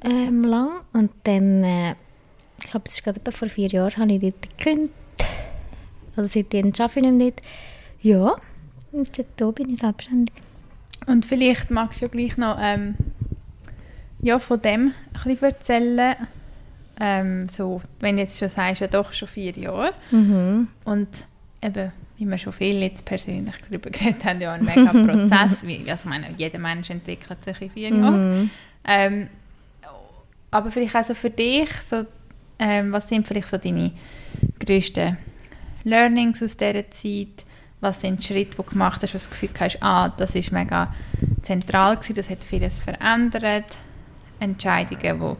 ähm, 0.00 0.42
lang. 0.42 0.70
Und 0.94 1.10
dann, 1.24 1.62
äh, 1.64 1.94
ich 2.62 2.70
glaube, 2.70 2.86
es 2.86 2.94
ist 2.94 3.04
gerade 3.04 3.20
etwa 3.20 3.30
vor 3.30 3.48
vier 3.50 3.68
Jahren, 3.68 3.94
habe 3.98 4.12
ich 4.12 4.20
dort 4.22 4.56
gekündigt. 4.56 4.94
Also 6.16 6.30
seitdem 6.32 6.72
arbeite 6.78 7.00
ich 7.00 7.12
nicht. 7.12 7.42
Ja, 8.00 8.36
und 8.92 9.14
seitdem 9.14 9.52
bin 9.52 9.68
ich 9.68 9.80
selbstständig. 9.80 10.34
Und 11.06 11.26
vielleicht 11.26 11.70
magst 11.70 12.00
du 12.00 12.06
ja 12.06 12.10
gleich 12.10 12.38
noch 12.38 12.56
ähm, 12.58 12.94
ja, 14.20 14.38
von 14.38 14.60
dem 14.60 14.92
ein 15.12 15.22
bisschen 15.22 15.42
erzählen. 15.42 16.16
Ähm, 17.00 17.48
so, 17.48 17.80
wenn 18.00 18.16
du 18.16 18.22
jetzt 18.22 18.38
schon 18.38 18.48
sagst, 18.48 18.80
ja 18.80 18.88
doch 18.88 19.12
schon 19.12 19.28
vier 19.28 19.52
Jahre. 19.52 19.92
Mhm. 20.10 20.68
Und 20.84 21.08
eben, 21.62 21.92
wie 22.16 22.26
wir 22.26 22.38
schon 22.38 22.52
viel 22.52 22.82
jetzt 22.82 23.04
persönlich 23.04 23.54
darüber 23.68 23.90
geredet 23.90 24.24
haben, 24.24 24.40
ja 24.40 24.52
ein 24.52 24.64
mega 24.64 24.90
Prozess. 24.90 25.62
wie, 25.66 25.88
also 25.88 26.02
ich 26.04 26.10
meine, 26.10 26.30
jeder 26.36 26.58
Mensch 26.58 26.90
entwickelt 26.90 27.44
sich 27.44 27.60
in 27.62 27.70
vier 27.70 27.88
Jahren. 27.90 28.40
Mhm. 28.40 28.50
Ähm, 28.84 29.28
aber 30.50 30.70
vielleicht 30.70 30.96
auch 30.96 31.04
so 31.04 31.14
für 31.14 31.30
dich, 31.30 31.70
so, 31.88 32.04
ähm, 32.58 32.92
was 32.92 33.08
sind 33.08 33.26
vielleicht 33.26 33.48
so 33.48 33.58
deine 33.58 33.92
grössten 34.58 35.16
Learnings 35.84 36.42
aus 36.42 36.56
dieser 36.56 36.90
Zeit? 36.90 37.44
Was 37.80 38.00
sind 38.00 38.20
die 38.20 38.26
Schritte, 38.26 38.50
die 38.50 38.56
du 38.56 38.62
gemacht 38.64 39.02
hast, 39.02 39.14
wo 39.14 39.18
du 39.18 39.24
das 39.24 39.30
Gefühl 39.30 39.50
hast, 39.60 39.82
ah, 39.82 40.08
das 40.08 40.34
ist 40.34 40.50
mega 40.50 40.92
zentral 41.42 41.96
gewesen, 41.96 42.16
das 42.16 42.30
hat 42.30 42.42
vieles 42.42 42.80
verändert? 42.80 43.76
Entscheidungen, 44.40 45.20
wo, 45.20 45.36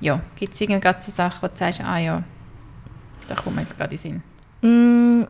ja, 0.00 0.20
gibt 0.36 0.54
es 0.54 0.60
irgendwie 0.60 0.80
gerade 0.80 1.02
so 1.02 1.10
Sachen, 1.10 1.42
wo 1.42 1.48
du 1.48 1.56
sagst, 1.56 1.80
ah 1.80 1.98
ja, 1.98 2.22
da 3.26 3.34
kommt 3.34 3.56
mir 3.56 3.62
jetzt 3.62 3.76
gerade 3.76 3.94
in 3.94 4.00
den 4.00 4.22
Sinn. 4.62 5.20
Mm, 5.22 5.26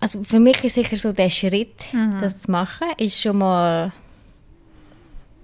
Also 0.00 0.22
für 0.24 0.40
mich 0.40 0.62
ist 0.64 0.74
sicher 0.74 0.96
so 0.96 1.12
der 1.12 1.30
Schritt, 1.30 1.92
Mhm. 1.92 2.20
das 2.20 2.40
zu 2.40 2.50
machen, 2.50 2.88
ist 2.98 3.20
schon 3.20 3.38
mal 3.38 3.92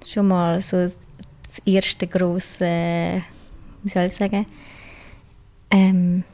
schon 0.07 0.29
mal 0.29 0.61
so 0.63 0.77
das 0.85 0.97
erste 1.67 2.07
große, 2.07 3.23
wie 3.83 3.89
soll 3.91 4.05
ich 4.05 4.15
sagen, 4.15 4.47
ähm, 5.71 6.25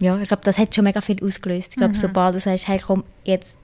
ja, 0.00 0.16
ich 0.18 0.28
glaube, 0.28 0.42
das 0.44 0.56
hat 0.58 0.74
schon 0.74 0.84
mega 0.84 1.00
viel 1.00 1.22
ausgelöst. 1.22 1.70
Ich 1.72 1.76
glaube, 1.76 1.94
sobald 1.94 2.34
du 2.36 2.40
sagst, 2.40 2.66
hey, 2.68 2.78
komm, 2.84 3.04
jetzt, 3.24 3.58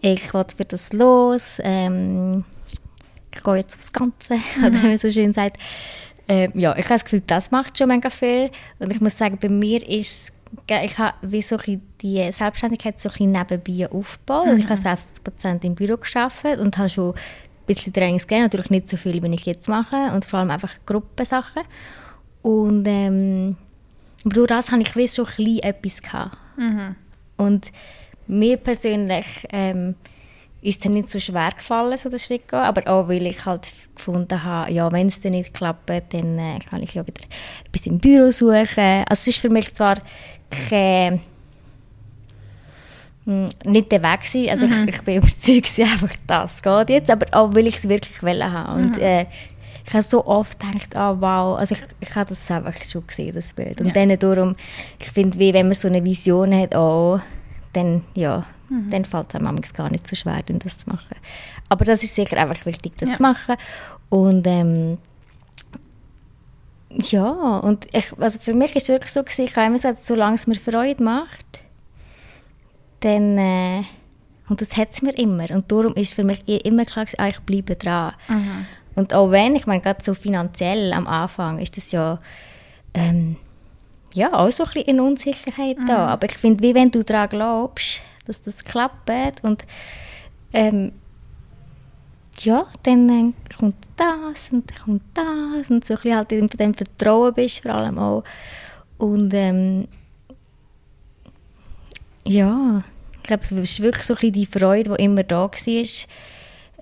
ich 0.00 0.32
will 0.32 0.44
für 0.56 0.64
das 0.64 0.92
los, 0.92 1.42
ähm, 1.58 2.44
ich 3.34 3.42
gehe 3.42 3.56
jetzt 3.56 3.74
aufs 3.76 3.92
Ganze, 3.92 4.34
oder 4.58 4.72
wie 4.82 4.86
man 4.88 4.98
so 4.98 5.10
schön 5.10 5.32
sagt. 5.34 5.56
Ähm, 6.28 6.52
ja, 6.54 6.72
ich 6.76 6.84
habe 6.84 6.94
das 6.94 7.04
Gefühl, 7.04 7.22
das 7.26 7.50
macht 7.50 7.78
schon 7.78 7.88
mega 7.88 8.10
viel. 8.10 8.50
Und 8.80 8.90
ich 8.92 9.00
muss 9.00 9.16
sagen, 9.16 9.38
bei 9.40 9.48
mir 9.48 9.86
ist 9.88 10.30
ge- 10.66 10.84
ich 10.84 10.98
habe 10.98 11.14
wie 11.22 11.40
so 11.42 11.56
die 11.56 12.32
Selbstständigkeit 12.32 13.00
so 13.00 13.08
ein 13.08 13.12
bisschen 13.12 13.32
nebenbei 13.32 13.90
aufgebaut. 13.90 14.46
Also 14.48 14.58
ich 14.58 14.68
habe 14.68 14.80
60% 14.80 15.64
im 15.64 15.74
Büro 15.74 15.96
gearbeitet 15.96 16.60
und 16.60 16.76
habe 16.76 16.90
schon 16.90 17.12
ein 17.14 17.14
bisschen 17.66 17.92
Trainings 17.94 18.26
gegeben, 18.26 18.42
natürlich 18.42 18.70
nicht 18.70 18.88
so 18.90 18.96
viel, 18.98 19.22
wie 19.22 19.34
ich 19.34 19.46
jetzt 19.46 19.68
mache 19.68 20.10
und 20.14 20.24
vor 20.26 20.40
allem 20.40 20.50
einfach 20.50 20.74
Gruppensachen. 20.86 21.62
Und 22.42 22.84
ähm, 22.86 23.56
aber 24.24 24.34
durch 24.34 24.48
das 24.48 24.70
habe 24.72 24.82
ich 24.82 24.94
wie 24.96 25.06
so 25.06 25.22
ein 25.24 25.26
bisschen 25.28 25.58
etwas 25.60 26.02
gehabt. 26.02 26.36
Und 27.36 27.70
mir 28.26 28.56
persönlich 28.58 29.46
ähm, 29.50 29.94
ist 30.60 30.76
es 30.76 30.80
dann 30.80 30.94
nicht 30.94 31.08
so 31.08 31.20
schwer 31.20 31.50
gefallen, 31.56 31.96
so 31.98 32.08
den 32.08 32.18
Schritt 32.18 32.48
gehen, 32.48 32.58
aber 32.58 32.86
auch 32.90 33.08
weil 33.08 33.26
ich 33.26 33.44
halt 33.46 33.72
gefunden 33.94 34.42
habe, 34.42 34.72
ja, 34.72 34.90
wenn 34.90 35.06
es 35.08 35.20
dann 35.20 35.32
nicht 35.32 35.54
klappt, 35.54 35.88
dann 35.88 36.38
äh, 36.38 36.58
kann 36.68 36.82
ich 36.82 36.94
ja 36.94 37.06
wieder 37.06 37.22
etwas 37.66 37.86
im 37.86 37.98
Büro 37.98 38.30
suchen. 38.30 39.04
Also 39.08 39.12
es 39.12 39.26
ist 39.28 39.38
für 39.38 39.50
mich 39.50 39.72
zwar 39.74 39.96
kein, 40.68 41.20
mh, 43.24 43.48
nicht 43.66 43.92
der 43.92 44.02
Weg 44.02 44.20
gewesen, 44.22 44.50
also 44.50 44.66
ich, 44.66 44.94
ich 44.94 45.02
bin 45.02 45.16
überzeugt, 45.18 45.78
einfach 45.78 46.14
das 46.26 46.62
geht 46.62 46.90
jetzt, 46.90 47.10
aber 47.10 47.26
auch 47.32 47.54
weil 47.54 47.66
ich 47.66 47.76
es 47.76 47.88
wirklich 47.88 48.22
wollen 48.22 48.52
habe. 48.52 48.76
Und 48.82 48.98
äh, 48.98 49.26
ich 49.86 49.94
habe 49.94 50.02
so 50.02 50.26
oft 50.26 50.58
gedacht, 50.60 50.94
ah 50.96 51.16
wow, 51.18 51.58
also 51.58 51.74
ich, 51.74 51.82
ich 52.00 52.14
habe 52.14 52.28
das 52.30 52.50
einfach 52.50 52.74
schon 52.84 53.06
gesehen, 53.06 53.34
das 53.34 53.54
Bild. 53.54 53.80
Und 53.80 53.86
Ja. 53.88 53.92
dann 54.04 54.18
darum, 54.18 54.56
ich 54.98 55.08
finde, 55.10 55.38
wie 55.38 55.54
wenn 55.54 55.66
man 55.66 55.74
so 55.74 55.88
eine 55.88 56.04
Vision 56.04 56.54
hat, 56.54 56.76
oh, 56.76 57.20
dann, 57.72 58.04
ja, 58.14 58.44
dann 58.90 59.04
fällt 59.04 59.28
es 59.30 59.34
einem 59.34 59.44
manchmal 59.46 59.72
gar 59.86 59.90
nicht 59.90 60.06
so 60.06 60.14
schwer, 60.16 60.40
dann 60.44 60.58
das 60.58 60.78
zu 60.78 60.88
machen. 60.90 61.16
Aber 61.68 61.84
das 61.84 62.02
ist 62.02 62.14
sicher 62.14 62.36
einfach 62.36 62.66
wichtig, 62.66 62.92
das 62.98 63.08
Ja. 63.10 63.16
zu 63.16 63.22
machen. 63.22 63.56
Und 64.10 64.46
ähm, 64.46 64.98
ja, 66.90 67.58
und 67.58 67.86
ich, 67.92 68.12
also 68.18 68.38
für 68.38 68.54
mich 68.54 68.74
ist 68.74 68.84
es 68.84 68.88
wirklich 68.88 69.12
so, 69.12 69.22
gewesen, 69.22 69.44
ich 69.44 69.54
habe 69.56 69.66
immer 69.66 69.76
gesagt, 69.76 70.04
solange 70.04 70.34
es 70.36 70.46
mir 70.46 70.54
Freude 70.56 71.02
macht, 71.02 71.62
dann, 73.00 73.38
äh, 73.38 73.82
und 74.48 74.60
das 74.60 74.76
hat 74.76 74.88
es 74.92 75.02
mir 75.02 75.16
immer. 75.18 75.50
Und 75.50 75.70
darum 75.70 75.94
ist 75.94 76.14
für 76.14 76.24
mich 76.24 76.46
i- 76.48 76.56
immer 76.56 76.84
klar, 76.86 77.06
ah, 77.18 77.28
ich 77.28 77.38
bleibe 77.40 77.76
dran. 77.76 78.14
Und 78.94 79.12
auch 79.14 79.30
wenn, 79.30 79.54
ich 79.54 79.66
meine, 79.66 79.80
gerade 79.82 80.02
so 80.02 80.14
finanziell 80.14 80.92
am 80.92 81.06
Anfang 81.06 81.58
ist 81.58 81.76
das 81.76 81.92
ja, 81.92 82.18
ähm, 82.94 83.36
ja, 84.14 84.32
auch 84.32 84.50
so 84.50 84.64
ein 84.64 84.70
bisschen 84.72 84.98
eine 84.98 85.02
Unsicherheit 85.02 85.76
da. 85.86 86.06
Aber 86.06 86.26
ich 86.26 86.36
finde, 86.36 86.62
wie 86.62 86.74
wenn 86.74 86.90
du 86.90 87.02
daran 87.02 87.28
glaubst, 87.28 88.02
dass 88.26 88.42
das 88.42 88.64
klappt 88.64 89.42
und 89.42 89.64
ähm, 90.52 90.92
ja, 92.40 92.66
dann 92.82 93.08
äh, 93.08 93.32
kommt 93.56 93.76
das 93.96 94.50
und 94.50 94.70
dann 94.70 94.78
kommt 94.78 95.02
das 95.14 95.70
und 95.70 95.84
so 95.84 95.94
ein 95.94 96.00
bisschen 96.00 96.16
halt 96.16 96.32
in 96.32 96.46
dem 96.46 96.74
Vertrauen 96.74 97.34
bist 97.34 97.62
vor 97.62 97.72
allem 97.74 97.98
auch. 97.98 98.24
Und 98.98 99.32
ähm, 99.34 99.88
ja, 102.24 102.82
ich 103.16 103.22
glaube, 103.24 103.42
es 103.42 103.52
ist 103.52 103.82
wirklich 103.82 104.04
so 104.04 104.14
ein 104.14 104.16
bisschen 104.16 104.32
die 104.32 104.46
Freude, 104.46 104.94
die 104.96 105.04
immer 105.04 105.22
da 105.22 105.42
war, 105.42 105.50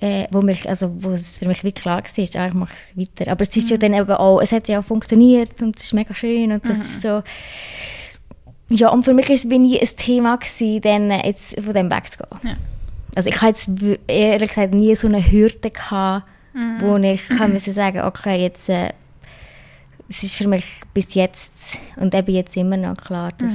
äh, 0.01 0.27
wo, 0.31 0.43
mich, 0.43 0.69
also, 0.69 0.93
wo 1.01 1.11
es 1.11 1.39
für 1.39 1.47
mich 1.47 1.65
wie 1.65 1.73
klar 1.73 2.03
war, 2.03 2.43
ah, 2.43 2.47
ich 2.49 2.55
mache 2.55 2.75
es 2.75 2.97
weiter. 2.99 3.31
Aber 3.33 3.45
es 3.45 3.57
ist 3.57 3.71
ja 3.71 3.77
dann 3.77 3.95
eben 3.95 4.11
auch, 4.11 4.41
es 4.41 4.53
hat 4.53 4.69
ja 4.69 4.81
auch 4.81 4.85
funktioniert 4.85 5.61
und 5.63 5.77
es 5.77 5.85
ist 5.85 5.93
mega 5.95 6.15
schön 6.15 6.53
und 6.53 6.65
das 6.69 6.79
ist 6.79 7.03
so, 7.03 7.23
ja, 8.69 8.89
und 8.91 9.05
für 9.05 9.15
mich 9.15 9.29
war 9.29 9.35
es 9.35 9.49
wie 9.49 9.59
nie 9.59 9.81
ein 9.81 9.89
Thema, 9.97 10.37
gewesen, 10.37 10.81
dann 10.83 11.11
äh, 11.11 11.27
jetzt 11.27 11.61
von 11.61 11.73
dem 11.73 11.91
wegzugehen. 11.91 12.41
Ja. 12.43 12.57
Also 13.15 13.31
ich 13.31 13.41
hatte 13.41 13.59
jetzt 13.71 14.01
ehrlich 14.09 14.49
gesagt 14.51 14.75
nie 14.75 14.95
so 14.97 15.07
eine 15.07 15.21
Hürde 15.31 15.71
gehabt, 15.71 16.27
wo 16.81 16.97
ich 16.97 17.27
kann 17.29 17.53
müssen 17.53 17.73
sagen, 17.73 18.01
okay, 18.03 18.43
jetzt 18.43 18.69
äh, 18.69 18.91
es 20.09 20.23
ist 20.23 20.35
für 20.35 20.47
mich 20.47 20.65
bis 20.93 21.15
jetzt 21.15 21.51
und 21.97 22.15
eben 22.15 22.33
jetzt 22.35 22.57
immer 22.57 22.77
noch 22.77 22.97
klar, 22.97 23.33
dass, 23.39 23.53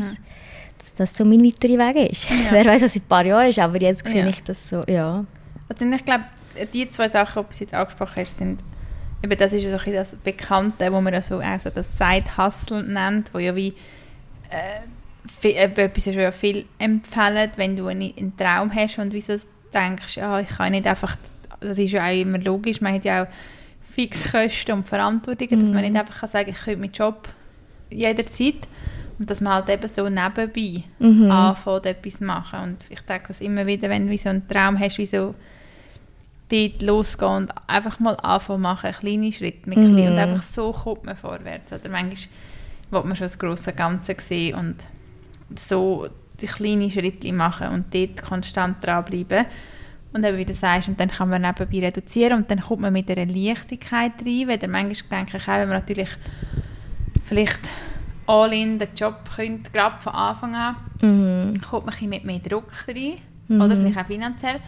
dass 0.79 0.93
das 0.95 1.15
so 1.15 1.23
mein 1.25 1.43
weiterer 1.43 1.77
Weg 1.93 2.11
ist. 2.11 2.29
Ja. 2.29 2.35
Wer 2.51 2.65
weiß, 2.65 2.81
was 2.81 2.95
in 2.95 3.01
ein 3.03 3.07
paar 3.07 3.25
Jahren 3.25 3.47
ist, 3.47 3.59
aber 3.59 3.79
jetzt 3.79 4.05
sehe 4.07 4.21
Ja. 4.23 4.27
ich 4.27 4.41
das 4.43 4.69
so, 4.69 4.81
ja. 4.87 5.23
Also 5.71 5.85
ich 5.85 6.05
glaube, 6.05 6.25
die 6.73 6.89
zwei 6.89 7.07
Sachen, 7.07 7.45
die 7.49 7.57
du 7.57 7.63
jetzt 7.63 7.73
angesprochen 7.73 8.15
hast, 8.17 8.37
sind 8.37 8.59
eben 9.23 9.37
das 9.37 9.53
ist 9.53 9.69
so 9.69 9.77
ein 9.77 9.93
das 9.93 10.15
Bekannte, 10.15 10.91
wo 10.91 10.99
man 10.99 11.13
ja 11.13 11.21
so, 11.21 11.37
also 11.37 11.69
das 11.69 11.97
Side-Hustle 11.97 12.83
nennt, 12.83 13.33
wo 13.33 13.39
ja 13.39 13.55
wie 13.55 13.73
äh, 14.49 14.81
viel, 15.39 15.55
etwas 15.55 16.07
ist 16.07 16.15
ja 16.15 16.31
viel 16.31 16.65
empfehlen, 16.79 17.51
wenn 17.55 17.75
du 17.75 17.87
einen, 17.87 18.13
einen 18.17 18.35
Traum 18.35 18.73
hast 18.73 18.97
und 18.99 19.13
wieso 19.13 19.35
denkst, 19.73 20.17
ja, 20.17 20.39
ich 20.39 20.49
kann 20.49 20.71
nicht 20.71 20.87
einfach, 20.87 21.15
das 21.59 21.77
ist 21.77 21.91
ja 21.91 22.05
auch 22.05 22.13
immer 22.13 22.39
logisch, 22.39 22.81
man 22.81 22.95
hat 22.95 23.05
ja 23.05 23.23
auch 23.23 23.27
Fixkosten 23.93 24.75
und 24.75 24.87
Verantwortungen, 24.87 25.59
dass 25.59 25.71
man 25.71 25.83
nicht 25.83 25.95
einfach 25.95 26.21
kann 26.21 26.29
sagen, 26.29 26.49
ich 26.49 26.59
könnte 26.59 26.79
meinen 26.79 26.93
Job 26.93 27.29
jederzeit 27.89 28.67
und 29.19 29.29
dass 29.29 29.41
man 29.41 29.53
halt 29.53 29.69
eben 29.69 29.87
so 29.87 30.09
nebenbei 30.09 30.83
Mhm. 30.99 31.29
anfängt, 31.29 31.85
etwas 31.85 32.17
zu 32.17 32.23
machen. 32.23 32.59
Und 32.61 32.77
ich 32.89 33.01
denke 33.01 33.27
das 33.27 33.41
immer 33.41 33.65
wieder, 33.65 33.89
wenn 33.89 34.07
du 34.07 34.17
so 34.17 34.29
einen 34.29 34.47
Traum 34.47 34.79
hast, 34.79 34.97
wie 34.97 35.05
so 35.05 35.35
dort 36.51 36.81
losgehen 36.81 37.31
und 37.31 37.53
einfach 37.67 37.99
mal 37.99 38.15
anfangen 38.17 38.61
machen, 38.61 38.91
kleine 38.91 39.31
Schritte 39.31 39.69
mit 39.69 39.79
klein, 39.79 40.07
und 40.09 40.13
Mhm. 40.13 40.17
einfach 40.17 40.43
so 40.43 40.71
kommt 40.71 41.05
man 41.05 41.15
vorwärts. 41.15 41.71
Oder 41.71 41.89
manchmal 41.89 42.29
will 42.91 43.03
man 43.03 43.15
schon 43.15 43.25
das 43.25 43.39
grosse 43.39 43.73
Ganze 43.73 44.15
sehen 44.19 44.57
und 44.57 44.85
so 45.57 46.09
die 46.41 46.47
kleinen 46.47 46.89
Schritte 46.91 47.31
machen 47.31 47.67
und 47.69 47.93
dort 47.93 48.21
konstant 48.21 48.85
dranbleiben. 48.85 49.45
Und 50.13 50.25
eben, 50.25 50.37
wie 50.37 50.45
du 50.45 50.53
sagst, 50.53 50.89
und 50.89 50.99
dann 50.99 51.09
kann 51.09 51.29
man 51.29 51.41
nebenbei 51.41 51.85
reduzieren 51.85 52.39
und 52.39 52.51
dann 52.51 52.59
kommt 52.59 52.81
man 52.81 52.91
mit 52.91 53.09
einer 53.09 53.31
Leichtigkeit 53.31 54.11
rein, 54.25 54.47
weil 54.47 54.57
dann 54.57 54.71
manchmal 54.71 55.19
denke 55.19 55.37
ich 55.37 55.43
auch, 55.43 55.53
wenn 55.53 55.69
man 55.69 55.79
natürlich 55.79 56.09
vielleicht 57.25 57.61
all 58.27 58.51
in 58.51 58.77
den 58.77 58.89
Job 58.93 59.29
könnte, 59.33 59.71
gerade 59.71 60.01
von 60.01 60.13
Anfang 60.13 60.55
an, 60.55 60.75
mhm. 61.01 61.61
kommt 61.61 61.85
man 61.85 62.09
mit 62.09 62.25
mehr 62.25 62.39
Druck 62.39 62.73
rein, 62.89 63.19
mhm. 63.47 63.61
oder 63.61 63.75
vielleicht 63.77 63.97
auch 63.97 64.05
finanziell. 64.05 64.59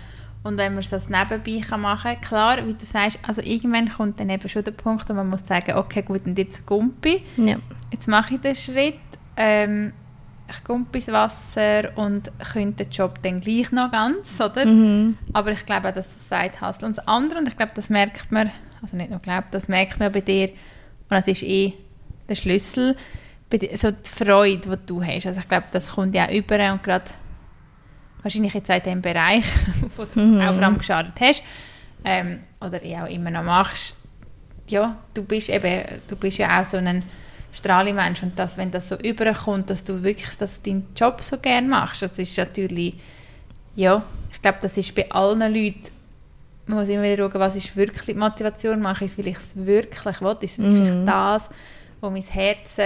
Und 0.44 0.58
wenn 0.58 0.74
man 0.74 0.84
es 0.84 1.10
nebenbei 1.10 1.66
kann 1.66 1.82
machen 1.82 2.12
kann, 2.12 2.22
klar, 2.22 2.68
wie 2.68 2.74
du 2.74 2.86
sagst, 2.86 3.18
also 3.26 3.42
irgendwann 3.42 3.88
kommt 3.88 4.20
dann 4.20 4.30
eben 4.30 4.50
schon 4.50 4.64
der 4.64 4.72
Punkt, 4.72 5.10
wo 5.10 5.14
man 5.14 5.30
muss 5.30 5.48
sagen, 5.48 5.74
okay, 5.76 6.02
gut, 6.02 6.26
und 6.26 6.38
jetzt 6.38 6.66
Gumpi, 6.66 7.24
ja. 7.38 7.58
jetzt 7.92 8.08
mache 8.08 8.36
ich 8.36 8.42
den 8.42 8.56
Schritt, 8.56 9.00
ähm, 9.38 9.94
ich 10.50 10.64
komme 10.66 10.86
ins 10.92 11.08
Wasser 11.08 11.98
und 11.98 12.32
könnte 12.52 12.84
den 12.84 12.92
Job 12.92 13.22
dann 13.22 13.40
gleich 13.40 13.72
noch 13.72 13.90
ganz, 13.92 14.40
oder? 14.42 14.66
Mhm. 14.66 15.18
Aber 15.32 15.52
ich 15.52 15.66
glaube 15.66 15.90
auch, 15.90 15.94
dass 15.94 16.08
das 16.14 16.28
Side 16.28 16.62
Hustle. 16.62 16.88
Und 16.88 16.98
das 16.98 17.08
andere, 17.08 17.40
und 17.40 17.48
ich 17.48 17.56
glaube, 17.56 17.72
das 17.74 17.90
merkt 17.90 18.32
man, 18.32 18.52
also 18.82 18.98
nicht 18.98 19.10
nur 19.10 19.20
glaube, 19.20 19.48
das 19.52 19.70
merkt 19.70 20.00
man 20.00 20.12
bei 20.12 20.22
dir, 20.22 20.50
und 20.50 21.12
das 21.12 21.28
ist 21.28 21.44
eh 21.44 21.74
der 22.28 22.36
Schlüssel, 22.36 22.98
so 23.76 23.92
die 23.92 24.10
Freude, 24.10 24.78
die 24.78 24.86
du 24.86 25.04
hast. 25.04 25.28
Also 25.28 25.40
ich 25.40 25.48
glaube, 25.48 25.68
das 25.72 25.92
kommt 25.92 26.16
ja 26.16 26.26
auch 26.26 26.32
über 26.32 26.72
und 26.72 26.84
gerade 26.84 27.06
wahrscheinlich 28.24 28.54
jetzt 28.54 28.72
auch 28.72 28.76
in 28.76 28.84
dem 28.84 29.02
Bereich, 29.02 29.46
wo 29.98 30.06
du 30.06 30.20
mhm. 30.20 30.42
auch 30.42 30.54
vor 30.54 30.64
allem 30.64 30.78
geschadet 30.78 31.14
hast, 31.20 31.44
ähm, 32.04 32.40
oder 32.60 32.84
eh 32.84 32.98
auch 32.98 33.10
immer 33.10 33.30
noch 33.30 33.44
machst, 33.44 33.98
ja, 34.68 34.98
du 35.14 35.24
bist 35.24 35.50
eben, 35.50 35.84
du 36.08 36.16
bist 36.16 36.38
ja 36.38 36.62
auch 36.62 36.66
so 36.66 36.78
ein 36.78 37.04
Strahlemensch 37.54 38.24
und 38.24 38.38
das, 38.40 38.58
wenn 38.58 38.72
das 38.72 38.90
so 38.90 38.96
überkommt, 38.96 39.70
dass 39.70 39.84
du 39.84 40.02
wirklich 40.04 40.38
dass 40.38 40.62
du 40.62 40.70
deinen 40.70 40.88
Job 40.96 41.22
so 41.22 41.38
gerne 41.38 41.68
machst, 41.68 42.02
das 42.02 42.18
ist 42.18 42.38
natürlich, 42.38 42.96
ja, 43.76 44.04
ich 44.32 44.42
glaube, 44.42 44.58
das 44.62 44.78
ist 44.78 44.96
bei 44.96 45.10
allen 45.12 45.54
Leuten, 45.54 45.90
man 46.66 46.80
muss 46.80 46.88
immer 46.88 47.04
wieder 47.04 47.30
schauen, 47.30 47.40
was 47.40 47.56
ist 47.56 47.76
wirklich 47.76 48.06
die 48.06 48.14
Motivation, 48.14 48.82
mache 48.82 49.06
ich 49.06 49.12
es, 49.12 49.18
weil 49.18 49.28
ich 49.28 49.38
es 49.38 49.56
wirklich 49.56 50.22
will, 50.22 50.38
ist 50.42 50.60
es 50.60 50.64
wirklich 50.64 50.96
mhm. 50.96 51.06
das, 51.06 51.50
wo 52.02 52.10
mein 52.10 52.24
Herz, 52.24 52.78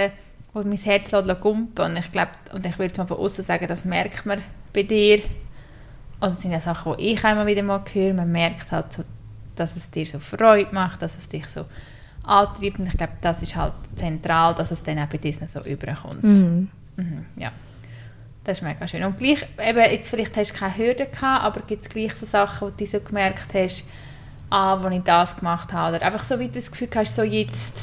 wo 0.52 0.62
mein 0.62 0.76
Herz 0.76 1.12
lässt, 1.12 1.40
kumpen 1.40 1.84
und 1.84 1.96
ich 1.96 2.10
glaube, 2.12 2.32
und 2.52 2.66
ich 2.66 2.78
würde 2.78 2.98
mal 2.98 3.06
von 3.06 3.18
außen 3.18 3.44
sagen, 3.44 3.66
das 3.68 3.84
merkt 3.84 4.26
man 4.26 4.42
bei 4.72 4.82
dir, 4.82 5.22
also 6.20 6.34
das 6.34 6.42
sind 6.42 6.52
ja 6.52 6.60
Sachen, 6.60 6.96
die 6.96 7.12
ich 7.12 7.24
immer 7.24 7.46
wieder 7.46 7.62
mal 7.62 7.82
höre, 7.92 8.14
man 8.14 8.30
merkt 8.30 8.72
halt 8.72 8.92
so, 8.92 9.04
dass 9.54 9.76
es 9.76 9.90
dir 9.90 10.06
so 10.06 10.18
Freude 10.18 10.72
macht, 10.72 11.02
dass 11.02 11.12
es 11.18 11.28
dich 11.28 11.46
so 11.46 11.64
antreibt. 12.24 12.78
Und 12.78 12.86
ich 12.86 12.96
glaube, 12.96 13.14
das 13.20 13.42
ist 13.42 13.56
halt 13.56 13.72
zentral, 13.96 14.54
dass 14.54 14.70
es 14.70 14.82
dann 14.82 14.98
auch 14.98 15.06
bei 15.06 15.18
Disney 15.18 15.46
so 15.46 15.60
überkommt. 15.60 16.22
Mhm. 16.22 16.68
Mhm, 16.96 17.26
ja. 17.36 17.52
Das 18.44 18.58
ist 18.58 18.64
mega 18.64 18.86
schön. 18.86 19.04
Und 19.04 19.18
gleich, 19.18 19.46
eben, 19.58 19.78
jetzt 19.78 20.08
vielleicht 20.08 20.36
hast 20.36 20.52
du 20.52 20.58
keine 20.58 20.76
Hürden 20.76 21.10
gehabt, 21.10 21.44
aber 21.44 21.60
gibt 21.60 21.84
es 21.84 21.88
gleich 21.90 22.14
so 22.14 22.24
Sachen, 22.24 22.68
wo 22.68 22.72
du 22.74 22.86
so 22.86 23.00
gemerkt 23.00 23.52
hast, 23.52 23.84
ah, 24.50 24.82
wo 24.82 24.88
ich 24.88 25.02
das 25.02 25.36
gemacht 25.36 25.72
habe, 25.72 25.96
oder 25.96 26.06
einfach 26.06 26.22
so, 26.22 26.38
wie 26.38 26.46
du 26.46 26.54
das 26.54 26.70
Gefühl 26.70 26.88
hast, 26.94 27.14
so 27.14 27.22
jetzt, 27.22 27.74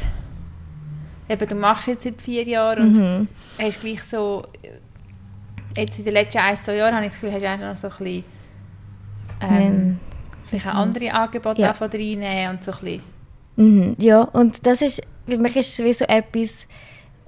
eben, 1.30 1.48
du 1.48 1.56
machst 1.56 1.88
jetzt 1.88 2.04
seit 2.04 2.20
vier 2.20 2.44
Jahren 2.44 2.82
und 2.82 2.98
mhm. 2.98 3.28
hast 3.60 3.82
gleich 3.82 4.04
so, 4.04 4.44
jetzt 5.78 6.00
in 6.00 6.06
den 6.06 6.14
letzten 6.14 6.40
ein, 6.40 6.58
zwei 6.58 6.76
Jahren 6.76 6.96
habe 6.96 7.06
ich 7.06 7.12
das 7.12 7.22
Gefühl, 7.22 7.34
hast 7.34 7.62
du 7.62 7.66
noch 7.66 7.76
so 7.76 7.88
ein 7.88 7.94
bisschen, 7.98 8.24
ähm, 9.42 10.00
vielleicht 10.48 10.68
auch 10.68 10.74
andere 10.74 11.14
Angebote 11.14 11.62
ja. 11.62 11.72
reinnehmen 11.72 12.50
und 12.50 12.64
so 12.64 12.72
ein 12.72 12.78
bisschen 12.80 13.16
Mhm, 13.58 13.96
ja, 14.00 14.22
und 14.22 14.66
das 14.66 14.82
ist, 14.82 15.02
für 15.26 15.38
mich 15.38 15.56
ist 15.56 15.70
es 15.70 15.86
wie 15.86 15.94
so 15.94 16.06
etwas, 16.06 16.68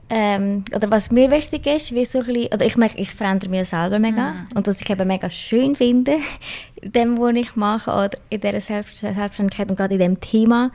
ähm, 0.10 0.64
oder 0.76 0.90
was 0.92 1.12
mir 1.12 1.32
wichtig 1.32 1.66
ist, 1.68 1.94
wie 1.94 2.06
so 2.06 2.20
ein 2.20 2.26
bisschen, 2.26 2.54
oder 2.54 2.66
ich 2.66 2.78
merke, 2.78 2.98
ich 2.98 3.14
verändere 3.14 3.50
mich 3.50 3.70
selber 3.70 4.00
mega 4.00 4.32
mhm. 4.32 4.48
und 4.56 4.68
was 4.68 4.82
ich 4.82 4.90
eben 4.90 5.08
mega 5.08 5.30
schön 5.30 5.76
finde, 5.76 6.18
in 6.82 6.92
dem, 6.94 7.18
was 7.18 7.36
ich 7.36 7.56
mache, 7.56 7.92
oder 7.92 8.18
in 8.30 8.42
dieser 8.42 8.62
Selbst 8.62 8.98
Selbstständigkeit 8.98 9.70
und 9.70 9.78
gerade 9.78 9.94
in 9.94 10.00
dem 10.00 10.20
Thema, 10.20 10.72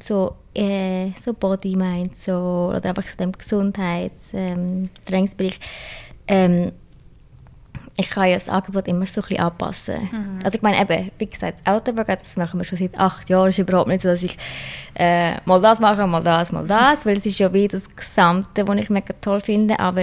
so, 0.00 0.34
äh, 0.54 1.10
so 1.18 1.32
Body, 1.32 1.76
Mind, 1.76 2.16
so, 2.16 2.72
oder 2.76 2.88
einfach 2.88 3.02
so 3.02 3.16
dem 3.16 3.32
Gesundheits-, 3.32 4.30
ähm, 4.32 4.90
Trainingsbereich, 5.06 5.58
ähm, 6.26 6.72
ich 7.96 8.10
kann 8.10 8.28
ja 8.28 8.34
das 8.34 8.48
Angebot 8.48 8.88
immer 8.88 9.06
so 9.06 9.20
ein 9.20 9.28
bisschen 9.28 9.40
anpassen. 9.40 10.08
Mhm. 10.10 10.38
Also 10.42 10.56
ich 10.56 10.62
meine 10.62 10.80
eben, 10.80 11.12
wie 11.18 11.26
gesagt, 11.26 11.60
das 11.64 11.72
Autoworkout, 11.72 12.20
das 12.20 12.36
machen 12.36 12.58
wir 12.58 12.64
schon 12.64 12.78
seit 12.78 12.98
acht 12.98 13.30
Jahren. 13.30 13.48
Es 13.48 13.58
ist 13.58 13.68
überhaupt 13.68 13.88
nicht 13.88 14.02
so, 14.02 14.08
dass 14.08 14.22
ich 14.22 14.36
äh, 14.94 15.34
mal 15.44 15.60
das 15.60 15.80
mache, 15.80 16.04
mal 16.06 16.22
das, 16.22 16.50
mal 16.50 16.66
das, 16.66 17.06
weil 17.06 17.18
es 17.18 17.26
ist 17.26 17.38
ja 17.38 17.52
wie 17.52 17.68
das 17.68 17.94
Gesamte, 17.94 18.66
was 18.66 18.78
ich 18.78 18.90
mega 18.90 19.14
toll 19.20 19.40
finde, 19.40 19.78
aber 19.78 20.02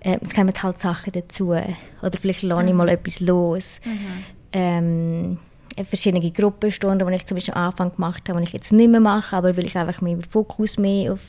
äh, 0.00 0.18
es 0.20 0.34
kommen 0.34 0.52
halt 0.62 0.78
Sachen 0.78 1.12
dazu. 1.12 1.48
Oder 1.48 2.18
vielleicht 2.20 2.42
lerne 2.42 2.66
ich 2.66 2.72
mhm. 2.72 2.78
mal 2.78 2.88
etwas 2.88 3.18
los. 3.18 3.80
Mhm. 3.84 4.24
Ähm, 4.52 5.38
verschiedene 5.84 6.30
Gruppenstunden, 6.30 7.08
die 7.08 7.14
ich 7.14 7.26
zum 7.26 7.36
Beispiel 7.36 7.54
am 7.54 7.66
Anfang 7.66 7.94
gemacht 7.94 8.28
habe, 8.28 8.38
die 8.38 8.44
ich 8.44 8.52
jetzt 8.52 8.70
nicht 8.70 8.90
mehr 8.90 9.00
mache, 9.00 9.36
aber 9.36 9.56
weil 9.56 9.64
ich 9.64 9.76
einfach 9.76 10.00
meinen 10.00 10.22
Fokus 10.22 10.78
mehr 10.78 11.14
auf 11.14 11.20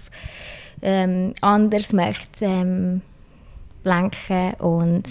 ähm, 0.84 1.34
anders 1.41 1.93
möchte 1.93 2.45
ähm, 2.45 3.02
lenken 3.84 4.54
und 4.60 5.06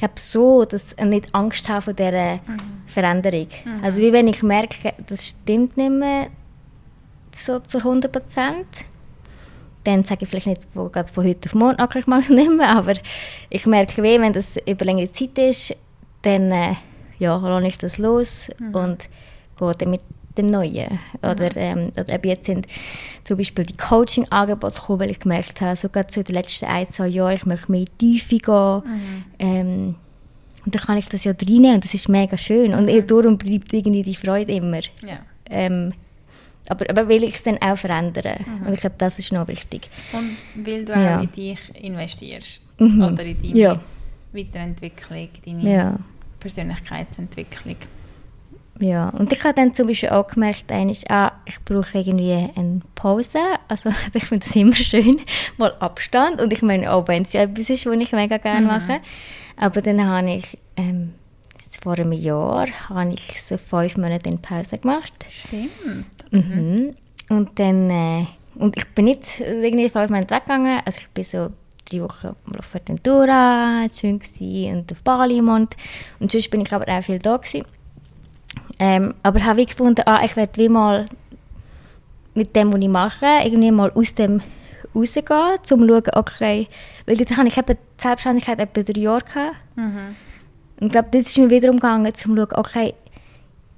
ich 0.00 0.02
glaube 0.02 0.18
so, 0.18 0.64
dass 0.64 0.94
ich 0.98 1.04
nicht 1.04 1.34
Angst 1.34 1.68
habe 1.68 1.82
vor 1.82 1.92
dieser 1.92 2.36
mhm. 2.36 2.40
Veränderung. 2.86 3.48
Mhm. 3.66 3.84
Also 3.84 3.98
wie 3.98 4.14
wenn 4.14 4.28
ich 4.28 4.42
merke, 4.42 4.94
das 5.06 5.26
stimmt 5.26 5.76
nicht 5.76 5.90
mehr 5.90 6.28
so 7.36 7.58
zu 7.58 7.78
100 7.78 8.10
Prozent, 8.10 8.66
dann 9.84 10.02
sage 10.02 10.22
ich 10.22 10.30
vielleicht 10.30 10.46
nicht 10.46 10.66
von, 10.72 10.90
von 10.90 11.24
heute 11.24 11.50
auf 11.50 11.54
morgen, 11.54 11.82
okay, 11.82 11.98
ich 11.98 12.06
mache 12.06 12.22
es 12.22 12.28
nicht 12.30 12.50
mehr, 12.50 12.70
aber 12.70 12.94
ich 13.50 13.66
merke 13.66 14.02
wie, 14.02 14.18
wenn 14.18 14.32
das 14.32 14.56
über 14.66 14.86
längere 14.86 15.12
Zeit 15.12 15.36
ist, 15.36 15.76
dann 16.22 16.50
äh, 16.50 16.76
ja, 17.18 17.36
lasse 17.36 17.66
ich 17.66 17.76
das 17.76 17.98
los 17.98 18.48
mhm. 18.58 18.74
und 18.74 19.04
gehe 19.58 19.74
dann 19.74 19.90
mit 19.90 20.00
dem 20.40 20.46
Neuen. 20.46 20.98
Oder, 21.22 21.56
ähm, 21.56 21.92
oder 21.98 22.14
eben 22.14 22.28
jetzt 22.28 22.46
sind 22.46 22.66
zum 23.24 23.36
Beispiel 23.36 23.64
die 23.64 23.76
Coaching-Angebote 23.76 24.74
gekommen, 24.74 25.00
weil 25.00 25.10
ich 25.10 25.20
gemerkt 25.20 25.60
habe, 25.60 25.76
sogar 25.76 26.08
zu 26.08 26.24
den 26.24 26.34
letzten 26.34 26.66
ein, 26.66 26.88
zwei 26.88 27.08
Jahren, 27.08 27.34
ich 27.34 27.46
möchte 27.46 27.70
mehr 27.70 27.86
Tiefe 27.98 28.38
gehen. 28.38 28.82
Mhm. 28.84 29.24
Ähm, 29.38 29.94
und 30.64 30.74
dann 30.74 30.82
kann 30.82 30.98
ich 30.98 31.08
das 31.08 31.24
ja 31.24 31.32
reinnehmen 31.32 31.76
und 31.76 31.84
das 31.84 31.94
ist 31.94 32.08
mega 32.08 32.36
schön. 32.36 32.74
Und 32.74 32.86
mhm. 32.86 33.06
darum 33.06 33.38
bleibt 33.38 33.72
irgendwie 33.72 34.02
die 34.02 34.14
Freude 34.14 34.52
immer. 34.52 34.80
Ja. 35.06 35.20
Ähm, 35.48 35.92
aber, 36.68 36.88
aber 36.88 37.08
will 37.08 37.24
ich 37.24 37.34
es 37.34 37.42
dann 37.42 37.58
auch 37.58 37.76
verändern. 37.76 38.44
Mhm. 38.46 38.66
Und 38.66 38.72
ich 38.74 38.80
glaube, 38.80 38.96
das 38.98 39.18
ist 39.18 39.32
noch 39.32 39.48
wichtig. 39.48 39.88
Und 40.12 40.36
weil 40.64 40.84
du 40.84 40.92
ja. 40.92 41.18
auch 41.18 41.22
in 41.22 41.30
dich 41.32 41.58
investierst. 41.82 42.60
Mhm. 42.78 43.02
Oder 43.02 43.24
in 43.24 43.42
deine 43.42 43.58
ja. 43.58 43.80
Weiterentwicklung, 44.32 45.28
deine 45.44 45.72
ja. 45.72 45.98
Persönlichkeitsentwicklung. 46.38 47.76
Ja, 48.80 49.10
und 49.10 49.30
ich 49.30 49.44
habe 49.44 49.54
dann 49.54 49.74
zum 49.74 49.88
Beispiel 49.88 50.08
auch 50.08 50.26
gemerkt, 50.26 50.72
ah, 51.10 51.32
ich 51.44 51.62
brauche 51.64 51.98
irgendwie 51.98 52.50
eine 52.56 52.80
Pause. 52.94 53.38
Also 53.68 53.90
ich 54.14 54.24
finde 54.24 54.46
das 54.46 54.56
immer 54.56 54.74
schön, 54.74 55.20
mal 55.58 55.74
Abstand. 55.80 56.40
Und 56.40 56.52
ich 56.52 56.62
meine, 56.62 56.90
auch 56.92 57.06
wenn 57.06 57.22
es 57.24 57.32
ja 57.34 57.42
etwas 57.42 57.68
ist, 57.70 57.86
was 57.86 57.98
ich 57.98 58.12
mega 58.12 58.38
gerne 58.38 58.62
mhm. 58.62 58.66
mache. 58.66 59.00
Aber 59.56 59.82
dann 59.82 60.04
habe 60.04 60.30
ich, 60.30 60.58
ähm, 60.76 61.12
vor 61.82 61.94
einem 61.94 62.12
Jahr, 62.12 62.68
habe 62.88 63.12
ich 63.12 63.42
so 63.42 63.56
fünf 63.56 63.96
Monate 63.96 64.28
in 64.28 64.40
Pause 64.40 64.78
gemacht. 64.78 65.26
Stimmt. 65.28 65.70
Mhm. 66.30 66.94
Und 67.28 67.58
dann, 67.58 67.90
äh, 67.90 68.26
und 68.56 68.76
ich 68.76 68.86
bin 68.88 69.06
nicht 69.06 69.40
irgendwie 69.40 69.88
fünf 69.88 70.10
Monate 70.10 70.34
weggegangen. 70.34 70.80
Also 70.84 70.98
ich 71.00 71.08
bin 71.08 71.24
so 71.24 71.50
drei 71.90 72.02
Wochen 72.02 72.28
auf 72.58 72.64
Fuerteventura, 72.66 73.84
schön 73.94 74.18
gewesen, 74.18 74.78
und 74.78 74.92
auf 74.92 75.02
Bali 75.02 75.38
im 75.38 75.48
Und 75.48 75.76
sonst 76.18 76.50
bin 76.50 76.60
ich 76.60 76.72
aber 76.72 76.88
auch 76.88 77.02
viel 77.02 77.18
da 77.18 77.36
gewesen. 77.36 77.64
Ähm, 78.80 79.14
aber 79.22 79.44
habe 79.44 79.60
ich 79.60 79.68
gefunden, 79.68 80.02
ah, 80.06 80.22
ich 80.24 80.36
werde 80.36 80.56
wie 80.56 80.70
mal 80.70 81.04
mit 82.34 82.56
dem, 82.56 82.72
was 82.72 82.80
ich 82.80 82.88
mache, 82.88 83.26
irgendwie 83.44 83.70
mal 83.70 83.92
aus 83.92 84.14
dem 84.14 84.40
rausgehen, 84.94 85.26
um 85.28 85.64
zu 85.64 85.76
schauen, 85.76 86.02
okay, 86.14 86.66
weil 87.06 87.16
dort 87.16 87.36
habe 87.36 87.48
ich 87.48 87.58
eben 87.58 87.76
die 87.76 88.02
Selbstständigkeit 88.02 88.58
etwa 88.58 88.82
drei 88.82 89.00
Jahre 89.00 89.24
gehabt. 89.24 89.56
Mhm. 89.76 90.16
Und 90.80 90.86
ich 90.86 90.92
glaube, 90.92 91.08
das 91.12 91.26
ist 91.26 91.36
mir 91.38 91.50
wiederum 91.50 91.76
gegangen, 91.76 92.06
um 92.06 92.14
zu 92.14 92.34
schauen, 92.34 92.48
okay, 92.54 92.94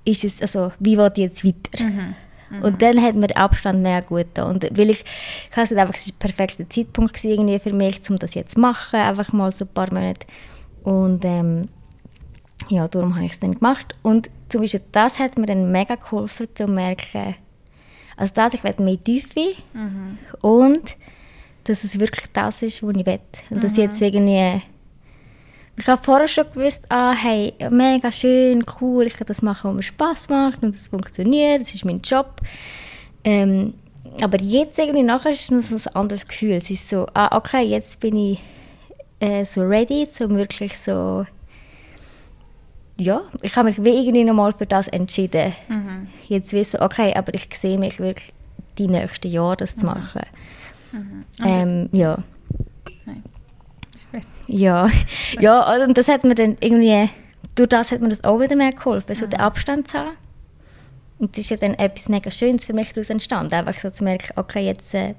ist 0.04 0.22
es, 0.22 0.40
also, 0.40 0.72
wie 0.78 0.96
wird 0.96 1.18
jetzt 1.18 1.44
weiter? 1.44 1.84
Mhm. 1.84 2.14
Mhm. 2.50 2.62
Und 2.62 2.80
dann 2.80 3.02
hat 3.02 3.16
mir 3.16 3.26
der 3.26 3.38
Abstand 3.38 3.82
mehr 3.82 4.02
gut. 4.02 4.38
Und 4.38 4.64
weil 4.78 4.90
ich, 4.90 5.04
ich 5.50 5.56
habe 5.56 5.80
einfach, 5.80 5.94
es 5.94 6.06
war 6.06 6.14
der 6.20 6.28
perfekte 6.28 6.68
Zeitpunkt 6.68 7.24
irgendwie 7.24 7.58
für 7.58 7.72
mich, 7.72 8.00
um 8.08 8.18
das 8.18 8.34
jetzt 8.34 8.54
zu 8.54 8.60
machen, 8.60 9.00
einfach 9.00 9.32
mal 9.32 9.50
so 9.50 9.64
ein 9.64 9.74
paar 9.74 9.92
Monate. 9.92 10.26
Und 10.84 11.24
ähm, 11.24 11.68
ja, 12.68 12.86
darum 12.88 13.14
habe 13.14 13.24
ich 13.24 13.32
es 13.32 13.40
dann 13.40 13.54
gemacht. 13.54 13.94
Und 14.02 14.30
zum 14.52 14.60
Beispiel 14.60 14.82
das 14.92 15.18
hat 15.18 15.38
mir 15.38 15.46
dann 15.46 15.72
mega 15.72 15.94
geholfen, 15.96 16.48
zu 16.54 16.66
merken, 16.66 17.34
also 18.16 18.32
das, 18.34 18.54
ich 18.54 18.62
will 18.62 18.74
mehr 18.78 19.02
Tiefe 19.02 19.54
mhm. 19.72 20.18
und 20.42 20.96
dass 21.64 21.84
es 21.84 21.98
wirklich 21.98 22.26
das 22.32 22.62
ist, 22.62 22.82
was 22.82 22.96
ich 22.96 23.06
will. 23.06 23.20
Und 23.50 23.56
mhm. 23.56 23.60
dass 23.60 23.72
ich 23.72 23.78
jetzt 23.78 24.00
irgendwie 24.00 24.62
ich 25.74 25.86
habe 25.86 26.02
vorher 26.02 26.28
schon 26.28 26.44
gewusst, 26.52 26.84
ah, 26.90 27.12
hey, 27.12 27.54
mega 27.70 28.12
schön, 28.12 28.62
cool, 28.80 29.06
ich 29.06 29.14
kann 29.14 29.26
das 29.26 29.40
machen, 29.40 29.70
was 29.70 29.76
mir 29.76 29.82
Spass 29.82 30.28
macht 30.28 30.62
und 30.62 30.74
das 30.74 30.88
funktioniert, 30.88 31.62
das 31.62 31.74
ist 31.74 31.84
mein 31.84 32.02
Job. 32.02 32.42
Ähm, 33.24 33.74
aber 34.20 34.40
jetzt 34.42 34.78
irgendwie 34.78 35.02
nachher 35.02 35.32
ist 35.32 35.50
es 35.50 35.50
noch 35.50 35.78
so 35.78 35.88
ein 35.88 35.96
anderes 35.96 36.28
Gefühl. 36.28 36.56
Es 36.56 36.68
ist 36.68 36.90
so, 36.90 37.06
ah, 37.14 37.34
okay, 37.36 37.62
jetzt 37.62 38.00
bin 38.00 38.16
ich 38.16 38.42
äh, 39.20 39.46
so 39.46 39.62
ready, 39.62 40.06
so 40.10 40.28
wirklich 40.28 40.78
so, 40.78 41.24
ja, 43.00 43.22
ich 43.40 43.56
habe 43.56 43.68
mich 43.68 43.82
wie 43.84 43.90
irgendwie 43.90 44.24
nochmal 44.24 44.52
für 44.52 44.66
das 44.66 44.88
entschieden. 44.88 45.52
Mhm. 45.68 46.08
Jetzt 46.28 46.52
wie 46.52 46.64
so, 46.64 46.80
okay, 46.80 47.14
aber 47.14 47.34
ich 47.34 47.48
sehe 47.54 47.78
mich 47.78 47.98
wirklich 47.98 48.32
die 48.78 48.88
nächsten 48.88 49.28
Jahre 49.28 49.56
das 49.56 49.76
zu 49.76 49.86
machen. 49.86 50.22
Mhm. 50.92 51.24
Ähm, 51.44 51.88
ja. 51.92 52.18
Nein. 53.06 53.22
Ja, 54.46 54.90
ja, 55.40 55.84
und 55.84 55.96
das 55.96 56.08
hat 56.08 56.24
mir 56.24 56.34
dann 56.34 56.56
irgendwie, 56.60 57.08
durch 57.54 57.68
das 57.68 57.90
hat 57.90 58.00
mir 58.00 58.08
das 58.08 58.24
auch 58.24 58.40
wieder 58.40 58.56
mehr 58.56 58.72
geholfen, 58.72 59.14
so 59.14 59.26
den 59.26 59.40
Abstand 59.40 59.88
zu 59.88 59.98
haben. 59.98 60.16
Und 61.18 61.36
es 61.36 61.44
ist 61.44 61.50
ja 61.50 61.56
dann 61.56 61.74
etwas 61.74 62.08
mega 62.08 62.30
Schönes 62.30 62.64
für 62.64 62.72
mich 62.72 62.92
daraus 62.92 63.08
entstanden, 63.08 63.54
einfach 63.54 63.74
so 63.74 63.90
zu 63.90 64.04
merken, 64.04 64.32
okay, 64.36 64.66
jetzt 64.66 64.92
äh, 64.92 65.14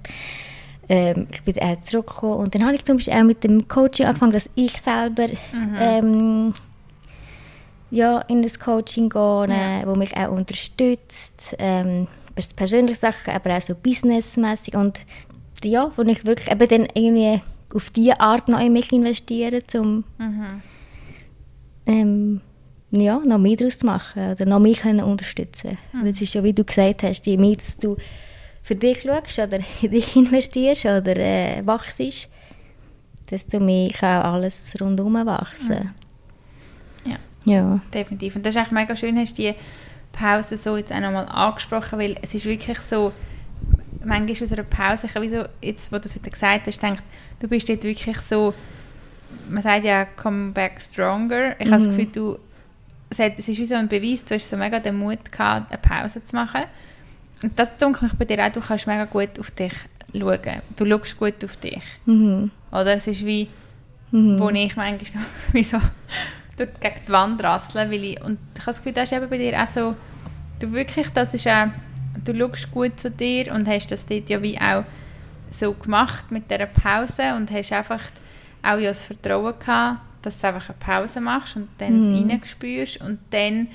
ähm, 0.90 1.28
ich 1.32 1.42
bin 1.44 1.56
äh, 1.56 1.78
zurückgekommen 1.82 2.36
und 2.36 2.54
dann 2.54 2.66
habe 2.66 2.76
ich 2.76 2.84
zum 2.84 2.98
Beispiel 2.98 3.14
auch 3.14 3.24
mit 3.24 3.44
dem 3.44 3.68
Coaching 3.70 4.06
angefangen, 4.06 4.34
dass 4.34 4.50
ich 4.56 4.74
selber 4.82 5.28
ähm, 5.80 6.52
ja, 7.94 8.20
in 8.28 8.42
das 8.42 8.60
Coaching 8.60 9.08
gehe, 9.10 9.46
äh, 9.50 9.86
wo 9.88 9.94
mich 9.96 10.16
auch 10.18 10.32
unterstützt, 10.32 11.56
ähm, 11.60 12.08
pers- 12.36 12.56
persönliche 12.56 12.98
Sachen, 13.00 13.34
aber 13.34 13.56
auch 13.56 13.62
so 13.62 13.76
businessmäßig 13.76 14.76
und 14.76 15.00
ja, 15.64 15.92
wo 15.96 16.02
ich 16.02 16.26
wirklich 16.26 16.50
eben 16.52 16.68
dann 16.68 16.88
irgendwie 16.96 17.42
auf 17.74 17.90
diese 17.92 18.20
Art 18.20 18.48
noch 18.50 18.60
in 18.60 18.74
mich 18.74 18.92
investiere, 18.92 19.62
um 19.76 20.04
Mhm. 20.18 20.62
ähm, 21.86 22.42
ja, 22.92 23.20
noch 23.20 23.38
mehr 23.40 23.56
daraus 23.58 23.80
zu 23.80 23.86
machen 23.86 24.32
oder 24.32 24.46
noch 24.46 24.60
mehr 24.60 24.76
können 24.76 25.04
unterstützen. 25.04 25.78
Weil 25.94 26.10
es 26.10 26.22
ist 26.22 26.34
ja, 26.34 26.44
wie 26.44 26.54
du 26.54 26.64
gesagt 26.64 27.04
hast, 27.04 27.26
je 27.26 27.38
mehr 27.38 27.56
dass 27.56 27.78
du 27.78 27.98
für 28.64 28.76
dich 28.76 29.02
schaust 29.02 29.40
oder 29.40 29.60
in 29.82 29.92
dich 29.92 30.16
investierst 30.16 30.86
oder 30.86 31.16
äh, 31.18 31.62
wachst, 31.66 32.00
desto 33.30 33.60
mehr 33.60 33.90
kann 33.92 34.24
auch 34.26 34.34
alles 34.34 34.76
rundherum 34.80 35.14
wachsen. 35.26 35.74
Ja. 35.74 35.94
Ja. 37.46 37.80
Definitiv. 37.94 38.36
Und 38.36 38.46
das 38.46 38.56
ist 38.56 38.62
echt 38.62 38.72
mega 38.72 38.96
schön, 38.96 39.18
hast 39.18 39.38
du 39.38 39.42
die 39.44 39.54
Pause 40.12 40.58
so 40.58 40.78
jetzt 40.78 40.92
auch 40.92 41.00
nochmal 41.00 41.28
angesprochen, 41.28 42.00
weil 42.00 42.16
es 42.22 42.34
ist 42.34 42.46
wirklich 42.46 42.78
so, 42.80 43.12
manchmal 44.04 44.44
aus 44.44 44.54
einer 44.54 44.64
Pause, 44.64 45.08
ich 45.08 45.22
wie 45.22 45.30
so, 45.30 45.46
jetzt 45.62 45.92
wo 45.92 45.98
du 45.98 46.08
es 46.08 46.16
wieder 46.16 46.30
gesagt 46.32 46.68
hast, 46.68 46.82
denkt, 46.82 47.04
du 47.40 47.48
bist 47.48 47.68
dort 47.70 47.84
wirklich 47.84 48.18
so, 48.22 48.54
man 49.50 49.64
sagt 49.64 49.86
ja, 49.86 50.06
come 50.06 50.52
back 50.52 50.80
stronger. 50.82 51.60
Ich 51.60 51.66
habe 51.72 51.78
das 51.84 51.86
Gefühl, 51.88 52.06
du, 52.14 52.40
es, 53.10 53.20
hat, 53.20 53.34
es 53.38 53.48
ist 53.50 53.58
wie 53.58 53.66
so 53.66 53.76
ein 53.76 53.88
Beweis, 53.88 54.24
du 54.24 54.36
hast 54.36 54.50
so 54.50 54.56
mega 54.58 54.80
den 54.80 54.96
Mut 54.98 55.32
gehabt, 55.32 55.72
eine 55.72 55.82
Pause 55.82 56.24
zu 56.24 56.36
machen. 56.36 56.62
Und 57.42 57.58
das 57.60 57.76
denke 57.78 58.06
ich 58.06 58.14
bei 58.14 58.26
dir 58.26 58.46
auch, 58.46 58.52
du 58.52 58.62
kannst 58.62 58.88
mega 58.88 59.06
gut 59.06 59.38
auf 59.40 59.52
dich 59.52 59.74
schauen. 60.18 60.40
Du 60.78 60.86
schaust 60.86 61.18
gut 61.18 61.44
auf 61.44 61.58
dich. 61.58 61.84
Mhm. 62.06 62.52
Oder 62.72 62.94
es 62.96 63.08
ist 63.08 63.26
wie, 63.26 63.48
Mhm. 64.12 64.40
wo 64.40 64.50
ich 64.50 64.76
manchmal 64.76 65.24
wie 65.54 65.64
so 65.64 65.78
dort 66.58 66.80
gegen 66.82 66.96
die 67.08 67.12
Wand 67.12 67.44
rassle, 67.44 67.90
weil 67.90 68.04
ich, 68.04 68.22
und 68.22 68.38
ich 68.56 68.62
habe 68.62 68.68
das 68.68 68.78
Gefühl, 68.78 68.94
das 68.94 69.12
ist 69.12 69.18
eben 69.18 69.30
bei 69.30 69.38
dir 69.38 69.62
auch 69.62 69.68
so, 69.68 69.96
du 70.60 70.72
wirklich, 70.72 71.10
das 71.10 71.34
ist 71.34 71.48
auch, 71.48 71.68
du 72.24 72.36
schaust 72.38 72.72
gut 72.72 73.00
zu 73.00 73.10
dir 73.12 73.54
und 73.54 73.68
hast 73.68 73.92
das 73.92 74.06
dort 74.06 74.30
ja 74.30 74.42
wie 74.42 74.60
auch 74.60 74.84
so 75.52 75.74
gemacht 75.74 76.32
mit 76.32 76.50
dieser 76.50 76.66
Pause 76.68 77.36
und 77.36 77.52
hast 77.52 77.72
einfach 77.74 78.02
auch 78.62 78.78
ja 78.78 78.90
das 78.90 79.02
Vertrauen 79.04 79.54
gehabt, 79.60 80.00
dass 80.22 80.40
du 80.40 80.48
einfach 80.48 80.70
eine 80.70 80.78
Pause 80.80 81.22
machst 81.22 81.56
und 81.56 81.70
dann 81.80 82.10
Mhm. 82.12 82.30
reinspürst 82.30 83.02
und 83.02 83.20
dann 83.32 83.68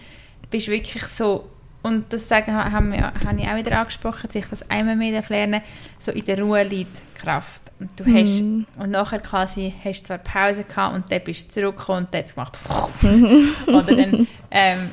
bist 0.51 0.67
du 0.69 0.73
wirklich 0.73 1.05
so 1.05 1.49
und 1.89 2.13
das 2.13 2.29
sagen, 2.29 2.55
haben 2.55 2.93
wir, 2.93 3.13
habe 3.27 3.41
ich 3.41 3.49
auch 3.49 3.57
wieder 3.57 3.79
angesprochen, 3.81 4.29
dass 4.29 4.35
ich 4.37 4.47
das 4.47 4.71
einmal 4.71 4.97
mehr 4.97 5.23
lernen 5.29 5.61
so 5.99 6.13
in 6.13 6.25
der 6.25 6.41
Ruhe 6.41 6.63
liegt 6.63 7.01
Kraft. 7.15 7.63
Und 7.81 7.91
du 7.99 8.05
hast, 8.07 8.41
Mhm. 8.43 8.67
und 8.79 8.91
nachher 8.91 9.19
quasi 9.21 9.73
hast 9.85 10.03
du 10.03 10.07
zwar 10.09 10.19
Pause 10.19 10.65
gehabt 10.65 10.95
und 10.95 11.11
dann 11.13 11.21
bist 11.25 11.49
du 11.57 11.61
zurückgekommen 11.61 12.05
und 12.07 12.15
dann 12.15 12.21
hat 12.21 12.27
es 12.29 12.35
gemacht, 12.35 12.59
oder 13.67 13.97
dann, 13.97 14.27
ähm, 14.51 14.91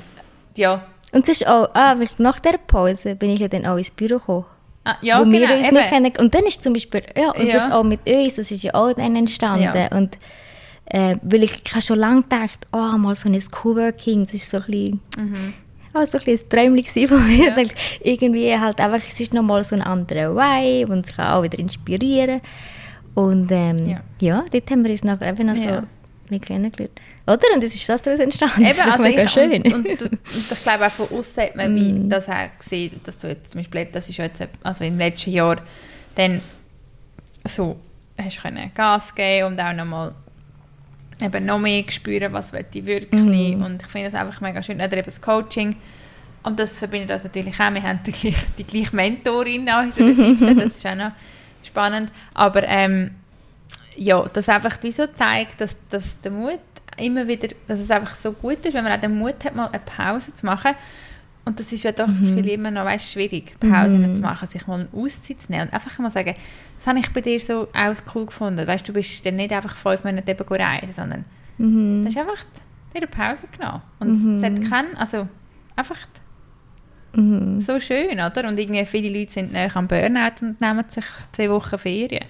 ja, 0.55 0.83
Und 1.11 1.23
es 1.29 1.41
ist 1.41 1.47
auch, 1.47 1.69
ah, 1.73 1.97
weißt, 1.99 2.19
nach 2.19 2.39
der 2.39 2.57
Pause 2.57 3.15
bin 3.15 3.29
ich 3.31 3.39
ja 3.39 3.47
dann 3.47 3.65
auch 3.65 3.77
ins 3.77 3.91
Büro 3.91 4.17
gekommen. 4.17 4.45
ah, 4.85 4.95
ja, 5.01 5.19
wo 5.19 5.23
genau, 5.23 5.47
wir 5.47 5.55
uns 5.57 5.65
eben. 5.67 5.75
mehr 5.75 5.85
kennen. 5.87 6.11
Und 6.19 6.33
dann 6.35 6.45
ist 6.45 6.63
zum 6.63 6.73
Beispiel, 6.73 7.03
ja, 7.17 7.31
und 7.31 7.45
Ja. 7.47 7.53
das 7.53 7.71
auch 7.71 7.83
mit 7.83 8.07
uns, 8.07 8.35
das 8.35 8.51
ist 8.51 8.63
ja 8.63 8.73
auch 8.75 8.93
dann 8.93 9.15
entstanden. 9.15 9.63
Ja. 9.73 9.87
Und 9.97 10.17
äh, 10.87 11.15
weil 11.23 11.41
ich, 11.43 11.63
ich 11.65 11.71
habe 11.71 11.81
schon 11.81 11.97
lange 11.97 12.21
gedacht, 12.23 12.59
oh, 12.71 12.97
mal 12.97 13.15
so 13.15 13.27
ein 13.27 13.41
Coworking, 13.49 14.25
das 14.25 14.35
ist 14.35 14.49
so 14.51 14.57
ein 14.57 14.63
bisschen, 14.65 15.01
Mhm. 15.17 15.53
Auch 15.95 16.05
so 16.05 16.17
ein, 16.17 16.23
ein 16.27 16.49
Träumchen 16.49 17.07
von 17.07 17.27
mir. 17.27 17.57
Ja. 17.57 17.69
Irgendwie 18.03 18.57
halt 18.57 18.79
einfach, 18.79 18.97
es 18.97 19.19
ist 19.19 19.33
nochmal 19.33 19.63
so 19.63 19.75
ein 19.75 19.81
anderer 19.81 20.35
Vibe 20.35 20.91
und 20.91 21.07
es 21.07 21.15
kann 21.15 21.33
auch 21.33 21.43
wieder 21.43 21.57
inspirieren. 21.59 22.41
Und 23.13 23.49
ähm, 23.51 23.87
Ja. 23.87 24.01
ja. 24.19 24.45
dort 24.51 24.69
haben 24.71 24.83
wir 24.83 24.91
uns 24.91 25.03
nachher 25.03 25.29
eben 25.29 25.47
noch 25.47 25.55
Ja. 25.55 25.81
so 25.81 25.87
wie 26.29 26.39
kennengelernt. 26.39 26.99
Oder? 27.27 27.41
Und 27.55 27.63
es 27.63 27.75
ist 27.75 27.87
das 27.89 28.01
daraus 28.01 28.19
entstanden. 28.19 28.61
Eben, 28.61 28.69
das 28.69 28.77
ist 28.79 28.87
also 28.91 29.03
mega 29.03 29.23
ich, 29.23 29.29
schön. 29.31 29.51
Und, 29.53 29.73
und, 29.73 30.01
und, 30.03 30.19
ich 30.35 30.63
glaube 30.63 30.85
auch 30.85 30.91
von 30.91 31.17
außen 31.17 31.43
hat 31.43 31.55
man 31.55 31.75
wie 31.75 31.93
Mm. 31.93 32.09
das 32.09 32.29
auch 32.29 32.49
gesehen, 32.59 32.99
dass 33.03 33.17
du 33.17 33.27
jetzt 33.27 33.51
zum 33.51 33.59
Beispiel, 33.61 33.87
das 33.91 34.09
ist 34.09 34.17
jetzt, 34.17 34.47
also 34.63 34.83
im 34.83 34.97
letzten 34.97 35.31
Jahr, 35.31 35.57
dann 36.15 36.41
so 37.47 37.77
hast 38.21 38.39
du 38.43 38.69
Gas 38.73 39.13
geben 39.15 39.47
und 39.47 39.59
auch 39.59 39.73
nochmal 39.73 40.13
eben 41.21 41.45
noch 41.45 41.59
mehr 41.59 41.83
spüren, 41.89 42.33
was 42.33 42.51
will 42.53 42.65
ich 42.73 42.85
wirklich 42.85 43.23
Mhm. 43.23 43.63
und 43.63 43.81
ich 43.81 43.87
finde 43.87 44.09
das 44.09 44.15
einfach 44.19 44.41
mega 44.41 44.61
schön, 44.61 44.77
oder 44.77 44.93
eben 44.93 45.05
das 45.05 45.21
Coaching. 45.21 45.75
Und 46.43 46.59
das 46.59 46.77
verbindet 46.77 47.09
das 47.09 47.23
natürlich 47.23 47.59
auch, 47.59 47.73
wir 47.73 47.81
haben 47.81 47.99
die 48.05 48.11
gleiche, 48.11 48.45
die 48.57 48.63
gleiche 48.63 48.95
Mentorin 48.95 49.67
an 49.67 49.85
unserer 49.87 50.13
Seite, 50.13 50.55
das 50.55 50.77
ist 50.77 50.85
auch 50.85 50.95
noch 50.95 51.11
spannend, 51.63 52.11
aber 52.33 52.63
ähm, 52.67 53.11
ja, 53.97 54.23
das 54.31 54.49
einfach 54.49 54.77
wie 54.83 54.91
so 54.91 55.07
zeigt, 55.07 55.59
dass, 55.61 55.75
dass 55.89 56.19
der 56.21 56.31
Mut 56.31 56.59
immer 56.97 57.27
wieder, 57.27 57.47
dass 57.67 57.79
es 57.79 57.89
einfach 57.89 58.15
so 58.15 58.31
gut 58.31 58.65
ist, 58.65 58.73
wenn 58.73 58.83
man 58.83 58.93
auch 58.93 58.99
den 59.01 59.17
Mut 59.17 59.43
hat, 59.43 59.55
mal 59.55 59.67
eine 59.67 59.79
Pause 59.79 60.33
zu 60.33 60.45
machen. 60.45 60.73
Und 61.45 61.59
das 61.59 61.71
ist 61.71 61.83
ja 61.83 61.91
doch 61.91 62.07
für 62.09 62.25
viele 62.33 62.51
immer 62.53 62.71
noch 62.71 62.85
weißt, 62.85 63.11
schwierig, 63.11 63.55
Pausen 63.59 64.01
Mhm. 64.01 64.15
zu 64.15 64.21
machen, 64.21 64.47
sich 64.47 64.65
mal 64.65 64.79
eine 64.79 64.89
Auszeit 64.93 65.39
zu 65.39 65.51
nehmen 65.51 65.65
und 65.67 65.73
einfach 65.73 65.97
mal 65.99 66.09
sagen, 66.09 66.33
das 66.79 66.87
habe 66.87 66.97
ich 66.99 67.11
bei 67.13 67.21
dir 67.21 67.39
so 67.39 67.67
auch 67.73 67.95
cool 68.15 68.25
gefunden. 68.25 68.65
Weißt 68.65 68.87
du, 68.87 68.91
du 68.91 68.97
bist 68.99 69.23
dann 69.25 69.35
nicht 69.35 69.51
einfach 69.53 69.75
fünf 69.75 70.03
Monate 70.03 70.31
eben 70.31 70.43
reisen, 70.47 70.91
sondern 70.93 71.25
Mhm. 71.59 72.01
du 72.03 72.09
hast 72.09 72.17
einfach 72.17 72.43
dir 72.93 72.97
eine 72.97 73.07
Pause 73.07 73.43
genommen. 73.57 73.81
Und 73.99 74.37
es 74.37 74.43
hat 74.43 74.69
keinen, 74.69 74.97
also 74.97 75.27
einfach 75.75 75.99
Mhm. 77.13 77.61
so 77.61 77.79
schön, 77.79 78.13
oder? 78.19 78.47
Und 78.47 78.57
irgendwie 78.59 78.85
viele 78.85 79.17
Leute 79.17 79.31
sind 79.31 79.53
näher 79.53 79.69
am 79.75 79.87
Burnout 79.87 80.41
und 80.41 80.59
nehmen 80.59 80.83
sich 80.89 81.05
zwei 81.31 81.49
Wochen 81.49 81.77
Ferien. 81.77 82.25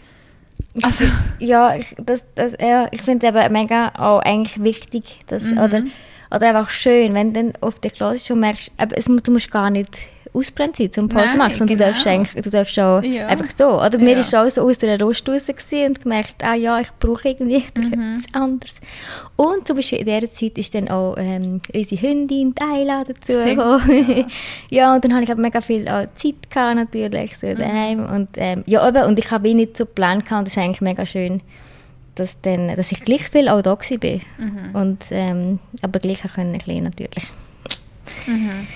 Also, 0.83 1.05
Ja, 1.39 1.75
ich, 1.75 1.95
das, 2.05 2.23
das, 2.35 2.53
ja, 2.59 2.87
ich 2.91 3.01
finde 3.01 3.27
es 3.27 3.33
eben 3.35 3.53
mega 3.53 3.89
auch 3.95 4.19
eigentlich 4.19 4.61
wichtig, 4.61 5.21
dass, 5.27 5.51
Mhm. 5.51 5.57
oder, 5.57 5.81
oder 6.31 6.47
einfach 6.49 6.69
schön, 6.69 7.13
wenn 7.13 7.33
du 7.33 7.43
dann 7.43 7.53
auf 7.61 7.79
dich 7.79 7.99
los 7.99 8.29
und 8.29 8.39
merkst, 8.39 8.71
aber 8.77 8.97
es, 8.97 9.05
du 9.05 9.31
musst 9.31 9.51
gar 9.51 9.69
nicht 9.69 9.89
ausbrennt 10.33 10.75
sein 10.75 10.91
zum 10.91 11.07
Pause 11.07 11.37
machen, 11.37 11.53
sondern 11.53 11.77
genau. 11.77 11.85
du 11.87 11.91
darfst 11.93 12.07
eigentlich, 12.07 12.43
du 12.43 12.49
darfst 12.49 12.77
auch 12.77 13.01
Ja. 13.01 13.27
einfach 13.27 13.49
so, 13.55 13.81
oder? 13.81 13.97
Mir 13.97 14.13
Ja. 14.13 14.19
ist 14.19 14.35
auch 14.35 14.49
so 14.49 14.63
aus 14.63 14.77
der 14.79 14.99
Rust 14.99 15.27
raus 15.29 15.43
und 15.47 16.01
gemerkt, 16.01 16.43
ah 16.43 16.55
ja, 16.55 16.79
ich 16.81 16.89
brauche 16.99 17.29
irgendwie 17.29 17.63
Mhm. 17.77 18.15
etwas 18.17 18.33
anderes. 18.33 18.75
Und 19.37 19.65
zum 19.65 19.77
Beispiel 19.77 19.99
in 19.99 20.05
dieser 20.05 20.31
Zeit 20.31 20.57
ist 20.57 20.75
dann 20.75 20.89
auch 20.89 21.15
ähm, 21.17 21.61
unsere 21.73 22.01
Hündin, 22.01 22.53
Ayla, 22.59 23.03
dazu 23.05 23.39
gekommen. 23.39 24.25
ja. 24.69 24.93
und 24.93 25.05
dann 25.05 25.13
habe 25.13 25.23
ich 25.23 25.29
halt 25.29 25.39
mega 25.39 25.61
viel 25.61 25.87
auch 25.87 26.05
Zeit 26.15 26.49
gehabt, 26.49 26.75
natürlich, 26.75 27.37
so 27.37 27.53
daheim. 27.53 28.05
Und, 28.05 28.29
ähm, 28.35 28.63
ja, 28.65 28.85
eben, 28.87 29.03
und 29.03 29.17
ich 29.17 29.31
habe 29.31 29.53
nicht 29.53 29.77
so 29.77 29.85
geplant 29.85 30.25
gehabt, 30.25 30.39
und 30.39 30.45
das 30.47 30.57
ist 30.57 30.61
eigentlich 30.61 30.81
mega 30.81 31.05
schön, 31.05 31.41
dass, 32.15 32.39
dann, 32.41 32.75
dass 32.75 32.91
ich 32.91 33.01
gleich 33.03 33.29
viel 33.29 33.49
auch 33.49 33.61
da 33.61 33.71
war. 33.71 34.19
Mhm. 34.37 34.73
Und, 34.75 35.05
ähm, 35.11 35.59
aber 35.81 35.99
gleich 35.99 36.25
auch 36.25 36.33
können 36.33 36.57
lernen, 36.65 36.85
natürlich. 36.85 37.25
mhm. 38.27 38.67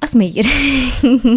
Als 0.00 0.14
mir. 0.14 0.28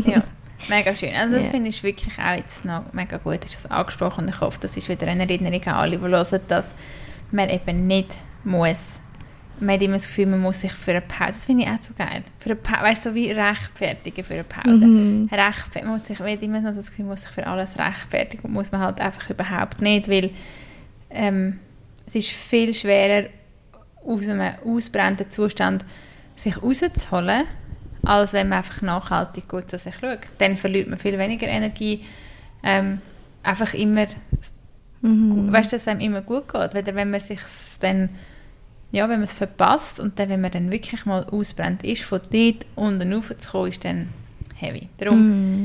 ja, 0.05 0.23
mega 0.69 0.95
schön. 0.95 1.13
Also 1.13 1.35
das 1.35 1.45
Ja. 1.45 1.51
finde 1.51 1.69
ich 1.69 1.83
wirklich 1.83 2.17
auch 2.17 2.35
jetzt 2.37 2.63
noch 2.65 2.83
mega 2.93 3.17
gut, 3.17 3.33
du 3.35 3.39
das 3.39 3.65
angesprochen 3.69 4.23
und 4.25 4.29
ich 4.29 4.39
hoffe, 4.39 4.57
das 4.61 4.77
ist 4.77 4.87
wieder 4.89 5.07
eine 5.07 5.23
Erinnerung 5.23 5.61
an 5.65 5.73
alle, 5.73 5.97
die 5.97 6.03
hören, 6.03 6.39
dass 6.47 6.73
man 7.31 7.49
eben 7.49 7.87
nicht 7.87 8.17
muss. 8.45 8.81
Man 9.59 9.75
hat 9.75 9.81
immer 9.81 9.93
das 9.93 10.07
Gefühl, 10.07 10.25
man 10.27 10.39
muss 10.41 10.61
sich 10.61 10.71
für 10.71 10.91
eine 10.91 11.01
Pause, 11.01 11.33
das 11.33 11.45
finde 11.45 11.63
ich 11.63 11.69
auch 11.69 11.81
so 11.81 11.93
geil, 11.97 12.23
für 12.39 12.51
eine 12.51 12.55
pa 12.55 12.81
weißt 12.83 13.05
du, 13.05 13.13
wie 13.13 13.31
rechtfertigen 13.31 14.23
für 14.23 14.33
eine 14.33 14.43
Pause. 14.45 14.85
Mhm. 14.85 15.29
Rechtfer 15.31 15.81
man 15.83 15.91
muss 15.91 16.05
sich, 16.05 16.19
man 16.19 16.29
hat 16.31 16.41
immer 16.41 16.59
noch 16.61 16.73
das 16.73 16.89
Gefühl, 16.89 17.05
man 17.05 17.11
muss 17.13 17.21
sich 17.21 17.31
für 17.31 17.45
alles 17.45 17.77
rechtfertigen 17.77 18.43
und 18.45 18.53
muss 18.53 18.71
man 18.71 18.81
halt 18.81 18.99
einfach 19.01 19.29
überhaupt 19.29 19.81
nicht, 19.81 20.09
weil 20.09 20.31
ähm, 21.13 21.59
es 22.05 22.15
ist 22.15 22.29
viel 22.29 22.73
schwerer, 22.73 23.27
aus 24.05 24.27
einem 24.27 24.55
ausbrennenden 24.65 25.31
Zustand 25.31 25.85
sich 26.35 26.61
rauszuholen, 26.61 27.45
als 28.03 28.33
wenn 28.33 28.49
man 28.49 28.57
einfach 28.59 28.81
nachhaltig 28.81 29.47
gut 29.47 29.69
zu 29.69 29.77
sich 29.77 29.95
schaut. 29.95 30.19
Dann 30.39 30.57
verliert 30.57 30.89
man 30.89 30.99
viel 30.99 31.17
weniger 31.17 31.47
Energie. 31.47 32.05
Ähm, 32.63 32.99
einfach 33.43 33.73
immer, 33.73 34.07
Mhm. 35.01 35.51
weißt 35.51 35.71
du, 35.71 35.75
dass 35.75 35.81
es 35.83 35.87
einem 35.87 35.99
immer 35.99 36.21
gut 36.21 36.47
geht. 36.51 36.73
Weil 36.73 36.85
wenn 36.95 37.11
man 37.11 37.19
sich 37.19 37.39
dann, 37.81 38.09
ja, 38.91 39.03
wenn 39.03 39.17
man 39.17 39.23
es 39.23 39.33
verpasst 39.33 39.99
und 39.99 40.17
dann, 40.17 40.29
wenn 40.29 40.41
man 40.41 40.51
dann 40.51 40.71
wirklich 40.71 41.05
mal 41.05 41.25
ausbrennt 41.25 41.83
ist, 41.83 42.03
von 42.03 42.21
dort 42.31 42.65
unten 42.75 43.13
raufzukommen, 43.13 43.69
ist 43.69 43.83
dann 43.83 44.09
heavy. 44.63 44.89
Darum 44.97 45.19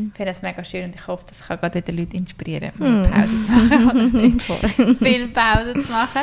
Mm. 0.08 0.12
finde 0.16 0.30
ich 0.30 0.37
es 0.37 0.42
mega 0.42 0.62
schön 0.64 0.84
und 0.87 0.94
ich 0.94 1.06
hoffe, 1.06 1.24
dass 1.28 1.38
ich 1.38 1.44
auch 1.50 1.61
gerade 1.61 1.74
wieder 1.87 1.92
Leute 1.98 2.16
inspirieren 2.16 2.72
Mm. 2.76 3.02
kann, 3.04 3.11
Pause 3.12 3.44
zu 3.44 3.52
machen 3.52 4.40
oder 4.48 4.94
viel 4.94 5.28
Pause 5.28 5.72
zu 5.74 5.92
machen. 5.92 6.22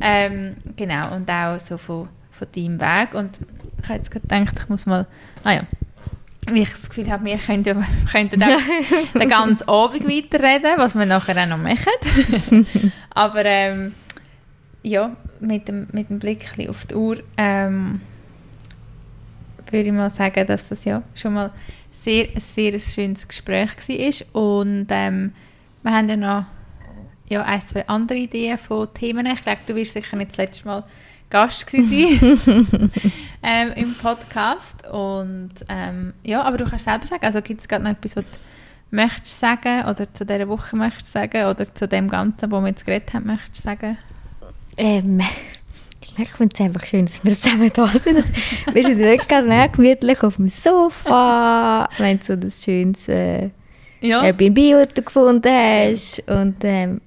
Ähm, 0.00 0.56
genau, 0.76 1.14
und 1.14 1.30
auch 1.30 1.58
so 1.58 1.78
von, 1.78 2.08
von 2.30 2.48
deinem 2.54 2.80
Weg. 2.80 3.14
Und 3.14 3.40
ich 3.82 3.84
habe 3.88 3.98
jetzt 3.98 4.10
gedacht, 4.10 4.58
ich 4.58 4.68
muss 4.68 4.86
mal, 4.86 5.06
ah 5.44 5.52
ja, 5.52 5.62
weil 6.48 6.58
ich 6.58 6.70
das 6.70 6.88
Gefühl 6.88 7.10
habe, 7.10 7.24
wir 7.24 7.38
könnten, 7.38 7.84
könnten 8.12 8.40
dann 8.40 8.58
den 9.14 9.28
ganzen 9.28 9.68
Abend 9.68 10.04
weiterreden, 10.04 10.72
was 10.76 10.94
wir 10.94 11.06
nachher 11.06 11.36
auch 11.42 11.48
noch 11.48 11.58
machen. 11.58 12.66
Aber 13.10 13.44
ähm, 13.44 13.94
ja, 14.82 15.16
mit 15.40 15.66
dem, 15.68 15.88
mit 15.92 16.08
dem 16.08 16.18
Blick 16.20 16.46
auf 16.68 16.86
die 16.86 16.94
Uhr 16.94 17.18
ähm, 17.36 18.00
würde 19.70 19.86
ich 19.88 19.92
mal 19.92 20.10
sagen, 20.10 20.46
dass 20.46 20.68
das 20.68 20.84
ja 20.84 21.02
schon 21.14 21.34
mal 21.34 21.50
sehr, 22.06 22.28
ein 22.34 22.40
sehr 22.40 22.78
schönes 22.78 23.26
Gespräch 23.26 23.70
war. 23.76 24.42
Und 24.42 24.86
ähm, 24.90 25.32
wir 25.82 25.92
haben 25.92 26.08
ja 26.08 26.16
noch 26.16 26.44
ja, 27.28 27.42
ein, 27.42 27.60
zwei 27.60 27.86
andere 27.88 28.18
Ideen 28.18 28.58
von 28.58 28.92
Themen. 28.94 29.26
Ich 29.26 29.42
glaube, 29.42 29.58
du 29.66 29.74
wirst 29.74 29.92
sicher 29.92 30.16
nicht 30.16 30.30
das 30.30 30.36
letzte 30.36 30.68
Mal 30.68 30.84
Gast 31.28 31.68
sein 31.68 31.80
ähm, 33.42 33.72
im 33.74 33.94
Podcast. 33.94 34.86
Und 34.86 35.50
ähm, 35.68 36.12
ja, 36.22 36.42
aber 36.42 36.58
du 36.58 36.64
kannst 36.64 36.84
selber 36.84 37.06
sagen, 37.06 37.24
also 37.24 37.42
gibt 37.42 37.62
es 37.62 37.68
gerade 37.68 37.82
noch 37.82 37.90
etwas, 37.90 38.14
was 38.14 38.24
du 38.24 38.36
möchtest 38.92 39.40
sagen 39.40 39.84
oder 39.86 40.12
zu 40.14 40.24
dieser 40.24 40.46
Woche 40.46 40.76
möchtest 40.76 41.12
sagen 41.12 41.46
oder 41.46 41.74
zu 41.74 41.88
dem 41.88 42.08
Ganzen, 42.08 42.52
wo 42.52 42.60
wir 42.60 42.68
jetzt 42.68 42.86
geredet 42.86 43.12
haben, 43.14 43.26
möchtest 43.26 43.64
sagen? 43.64 43.98
Ähm, 44.76 45.20
ich 46.18 46.30
finde 46.30 46.54
es 46.54 46.60
einfach 46.60 46.84
schön, 46.86 47.06
dass 47.06 47.24
wir 47.24 47.38
zusammen 47.38 47.70
da 47.74 47.86
sind. 47.88 48.24
Wir 48.72 48.82
sind 48.82 48.98
wirklich 48.98 49.28
ganz 49.28 49.72
gemütlich 49.72 50.22
auf 50.22 50.36
dem 50.36 50.48
Sofa. 50.48 51.88
Wir 51.96 52.06
haben 52.06 52.20
so 52.26 52.36
das 52.36 52.62
schönes 52.64 53.08
äh, 53.08 53.50
Ja. 54.00 54.22
Airbnb, 54.22 54.56
das 54.72 54.88
du 54.94 55.02
gefunden 55.02 55.52
hast. 55.52 56.22
Und 56.28 56.56
ähm, 56.62 57.00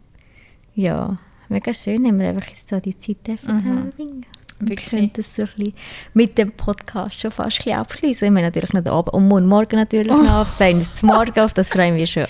ja, 0.75 1.15
mega 1.49 1.73
schön, 1.73 2.05
haben 2.05 2.19
wir 2.19 2.29
einfach 2.29 2.47
jetzt 2.49 2.69
so 2.69 2.79
die 2.79 2.97
Zeit 2.97 3.17
dürfen 3.27 3.55
Mhm. 3.57 3.61
verbringen. 3.83 4.25
Wir 4.61 4.69
Wirklich. 4.71 4.89
können 4.89 5.11
das 5.13 5.33
so 5.35 5.43
ein 5.43 5.47
bisschen 5.55 5.73
mit 6.13 6.37
dem 6.37 6.51
Podcast 6.51 7.17
schon 7.21 7.31
fast 7.31 7.65
ein 7.65 7.73
abschließen. 7.75 8.27
Wir 8.29 8.35
haben 8.35 8.43
natürlich 8.43 8.73
noch 8.73 8.83
den 8.83 8.91
Abend 8.91 9.13
und 9.13 9.27
morgen, 9.29 9.45
morgen 9.45 9.77
natürlich 9.77 10.11
Oh. 10.11 10.17
noch. 10.17 10.45
Freuen 10.47 10.79
uns 10.79 10.93
zum 10.95 11.07
Morgen 11.07 11.39
auf, 11.39 11.53
das 11.53 11.69
freuen 11.69 11.95
wir 11.95 12.05
schon. 12.05 12.25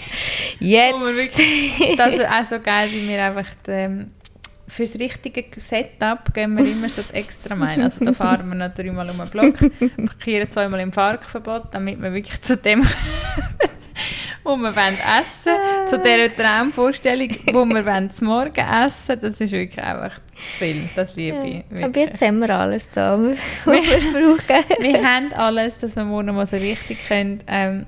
Jetzt! 0.60 0.94
Wo 0.94 1.00
wir 1.00 1.16
wirklich, 1.16 1.98
das 1.98 2.14
ist 2.14 2.26
auch 2.30 2.46
so 2.48 2.60
geil, 2.64 2.90
wie 2.92 3.08
wir 3.08 3.24
einfach 3.26 3.48
ähm, 4.70 4.76
fürs 4.76 4.96
richtige 5.00 5.46
Setup 5.60 6.34
gehen 6.34 6.58
wir 6.58 6.66
immer 6.66 6.90
so 6.90 7.02
das 7.02 7.12
extra 7.12 7.56
Meilen. 7.56 7.84
Also 7.84 8.06
da 8.06 8.14
fahren 8.14 8.48
wir 8.50 8.56
noch 8.56 8.74
dreimal 8.74 9.10
um 9.10 9.18
den 9.18 9.30
Block, 9.30 9.56
parkieren 10.06 10.52
zweimal 10.52 10.80
im 10.80 10.92
Parkverbot, 10.92 11.68
damit 11.72 12.02
wir 12.02 12.14
wirklich 12.14 12.42
zu 12.42 12.58
dem 12.58 12.84
wo 14.44 14.56
wir 14.56 14.76
wollen 14.76 14.98
essen 15.22 15.54
zu 15.88 16.00
dieser 16.00 16.34
Traumvorstellung, 16.34 17.30
wo 17.52 17.66
wir 17.66 17.86
wollen 17.86 18.10
zum 18.10 18.28
Morgen 18.28 18.66
essen, 18.66 19.20
das 19.20 19.42
ist 19.42 19.52
wirklich 19.52 19.84
einfach 19.84 20.16
zu 20.16 20.42
viel. 20.58 20.90
Das 20.96 21.16
liebe 21.16 21.46
ich. 21.46 21.54
Ja, 21.56 21.64
aber 21.72 21.82
wirklich. 21.82 22.06
jetzt 22.06 22.22
haben 22.22 22.40
wir 22.40 22.50
alles 22.50 22.90
da, 22.92 23.20
was 23.66 23.66
wir 23.66 24.38
brauchen. 24.38 24.84
wir 24.84 25.04
haben 25.06 25.34
alles, 25.34 25.78
dass 25.78 25.96
wir 25.96 26.06
morgen 26.06 26.34
mal 26.34 26.48
so 26.48 26.56
richtig 26.56 27.06
können, 27.08 27.40
ähm, 27.48 27.86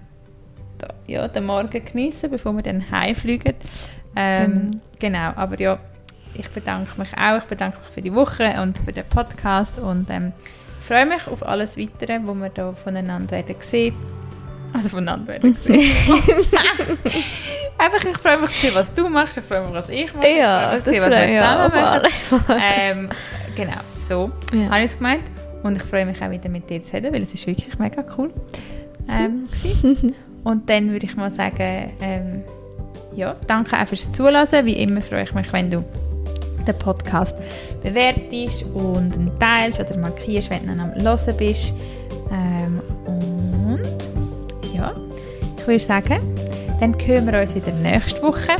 ja, 1.07 1.27
den 1.27 1.45
Morgen 1.45 1.83
geniessen, 1.85 2.29
bevor 2.29 2.53
wir 2.53 2.63
dann 2.63 2.89
heimfliegen. 2.91 3.53
Ähm, 4.15 4.81
Genau, 5.01 5.31
aber 5.35 5.59
ja, 5.59 5.79
ich 6.35 6.49
bedanke 6.49 6.99
mich 6.99 7.09
auch. 7.17 7.37
Ich 7.37 7.43
bedanke 7.45 7.77
mich 7.79 7.89
für 7.93 8.01
die 8.01 8.13
Woche 8.13 8.53
und 8.61 8.77
für 8.77 8.91
den 8.93 9.05
Podcast 9.05 9.77
und 9.79 10.09
ähm, 10.09 10.31
freue 10.87 11.05
mich 11.05 11.27
auf 11.27 11.45
alles 11.45 11.77
Weitere, 11.77 12.19
wo 12.23 12.33
wir 12.33 12.49
da 12.49 12.73
voneinander 12.73 13.31
werden 13.37 13.55
sehen. 13.59 13.95
Also 14.73 14.89
voneinander 14.89 15.27
werden 15.27 15.53
sehen. 15.63 15.91
Einfach, 17.77 18.05
ich 18.09 18.17
freue 18.17 18.37
mich 18.39 18.51
zu 18.51 18.67
sehen, 18.67 18.75
was 18.75 18.93
du 18.93 19.09
machst, 19.09 19.37
ich 19.37 19.43
freue 19.43 19.63
mich, 19.65 19.73
was 19.73 19.89
ich 19.89 20.13
mache. 20.13 20.27
Ja, 20.29 20.75
ich 20.75 20.81
freue 20.83 20.93
mich 20.93 21.01
das 21.03 21.13
sehen, 21.13 21.69
was 21.71 21.71
wir 21.71 22.37
zusammen 22.37 22.47
machen. 22.47 22.61
Ähm, 22.79 23.09
genau, 23.55 23.81
so 24.07 24.31
Ja. 24.53 24.69
habe 24.69 24.79
ich 24.79 24.85
es 24.85 24.97
gemeint. 24.97 25.23
Und 25.63 25.75
ich 25.77 25.83
freue 25.83 26.05
mich 26.05 26.21
auch 26.23 26.29
wieder 26.31 26.49
mit 26.49 26.69
dir 26.69 26.83
zu 26.83 26.93
reden, 26.93 27.13
weil 27.13 27.21
es 27.21 27.33
ist 27.33 27.45
wirklich 27.45 27.77
mega 27.77 28.03
cool. 28.17 28.33
Ähm, 29.09 29.47
und 30.43 30.69
dann 30.69 30.89
würde 30.91 31.05
ich 31.05 31.15
mal 31.15 31.29
sagen, 31.29 31.91
ähm, 32.01 32.43
ja, 33.15 33.35
danke 33.45 33.75
auch 33.77 33.87
fürs 33.87 34.11
Zuhören. 34.11 34.47
Wie 34.65 34.73
immer 34.81 35.01
freue 35.01 35.23
ich 35.23 35.33
mich, 35.33 35.51
wenn 35.53 35.69
du 35.69 35.83
den 36.67 36.77
Podcast 36.77 37.35
bewertest 37.81 38.65
und 38.73 39.15
ihn 39.15 39.31
teilst 39.39 39.79
oder 39.79 39.95
markierst, 39.97 40.49
wenn 40.49 40.65
du 40.65 40.71
am 40.71 40.93
Hören 40.93 41.37
bist. 41.37 41.73
Ähm, 42.31 42.81
und 43.05 43.79
ja, 44.73 44.93
ich 45.57 45.67
würde 45.67 45.83
sagen, 45.83 46.19
dann 46.79 46.95
hören 47.05 47.31
wir 47.31 47.41
uns 47.41 47.55
wieder 47.55 47.71
nächste 47.73 48.21
Woche. 48.21 48.55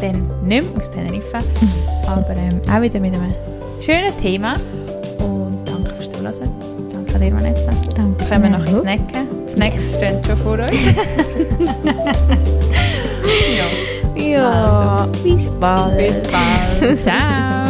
Dann 0.00 0.46
nicht 0.46 0.70
mehr 0.70 0.78
aus 0.78 0.90
Teneriffa, 0.90 1.38
aber 2.06 2.30
ähm, 2.30 2.60
auch 2.70 2.82
wieder 2.82 3.00
mit 3.00 3.14
einem 3.14 3.34
schönen 3.80 4.16
Thema. 4.20 4.54
Und 5.18 5.66
danke 5.66 5.94
fürs 5.94 6.10
Zuhören. 6.10 6.50
Danke 6.92 7.18
dir, 7.18 7.34
Vanessa. 7.34 7.70
Danke. 7.96 8.24
Können 8.24 8.44
wir 8.44 8.50
noch 8.50 8.66
ins 8.66 8.80
Snacken. 8.80 9.28
Die 9.46 9.52
Snacks 9.52 9.96
stehen 9.96 10.22
schon 10.24 10.36
vor 10.38 10.58
uns. 10.58 10.70
ja, 14.34 15.06
Ja, 15.06 15.08
bis 15.22 15.48
bald. 15.60 15.96
bis 15.96 16.14
bald. 16.32 17.02
Ciao. 17.02 17.63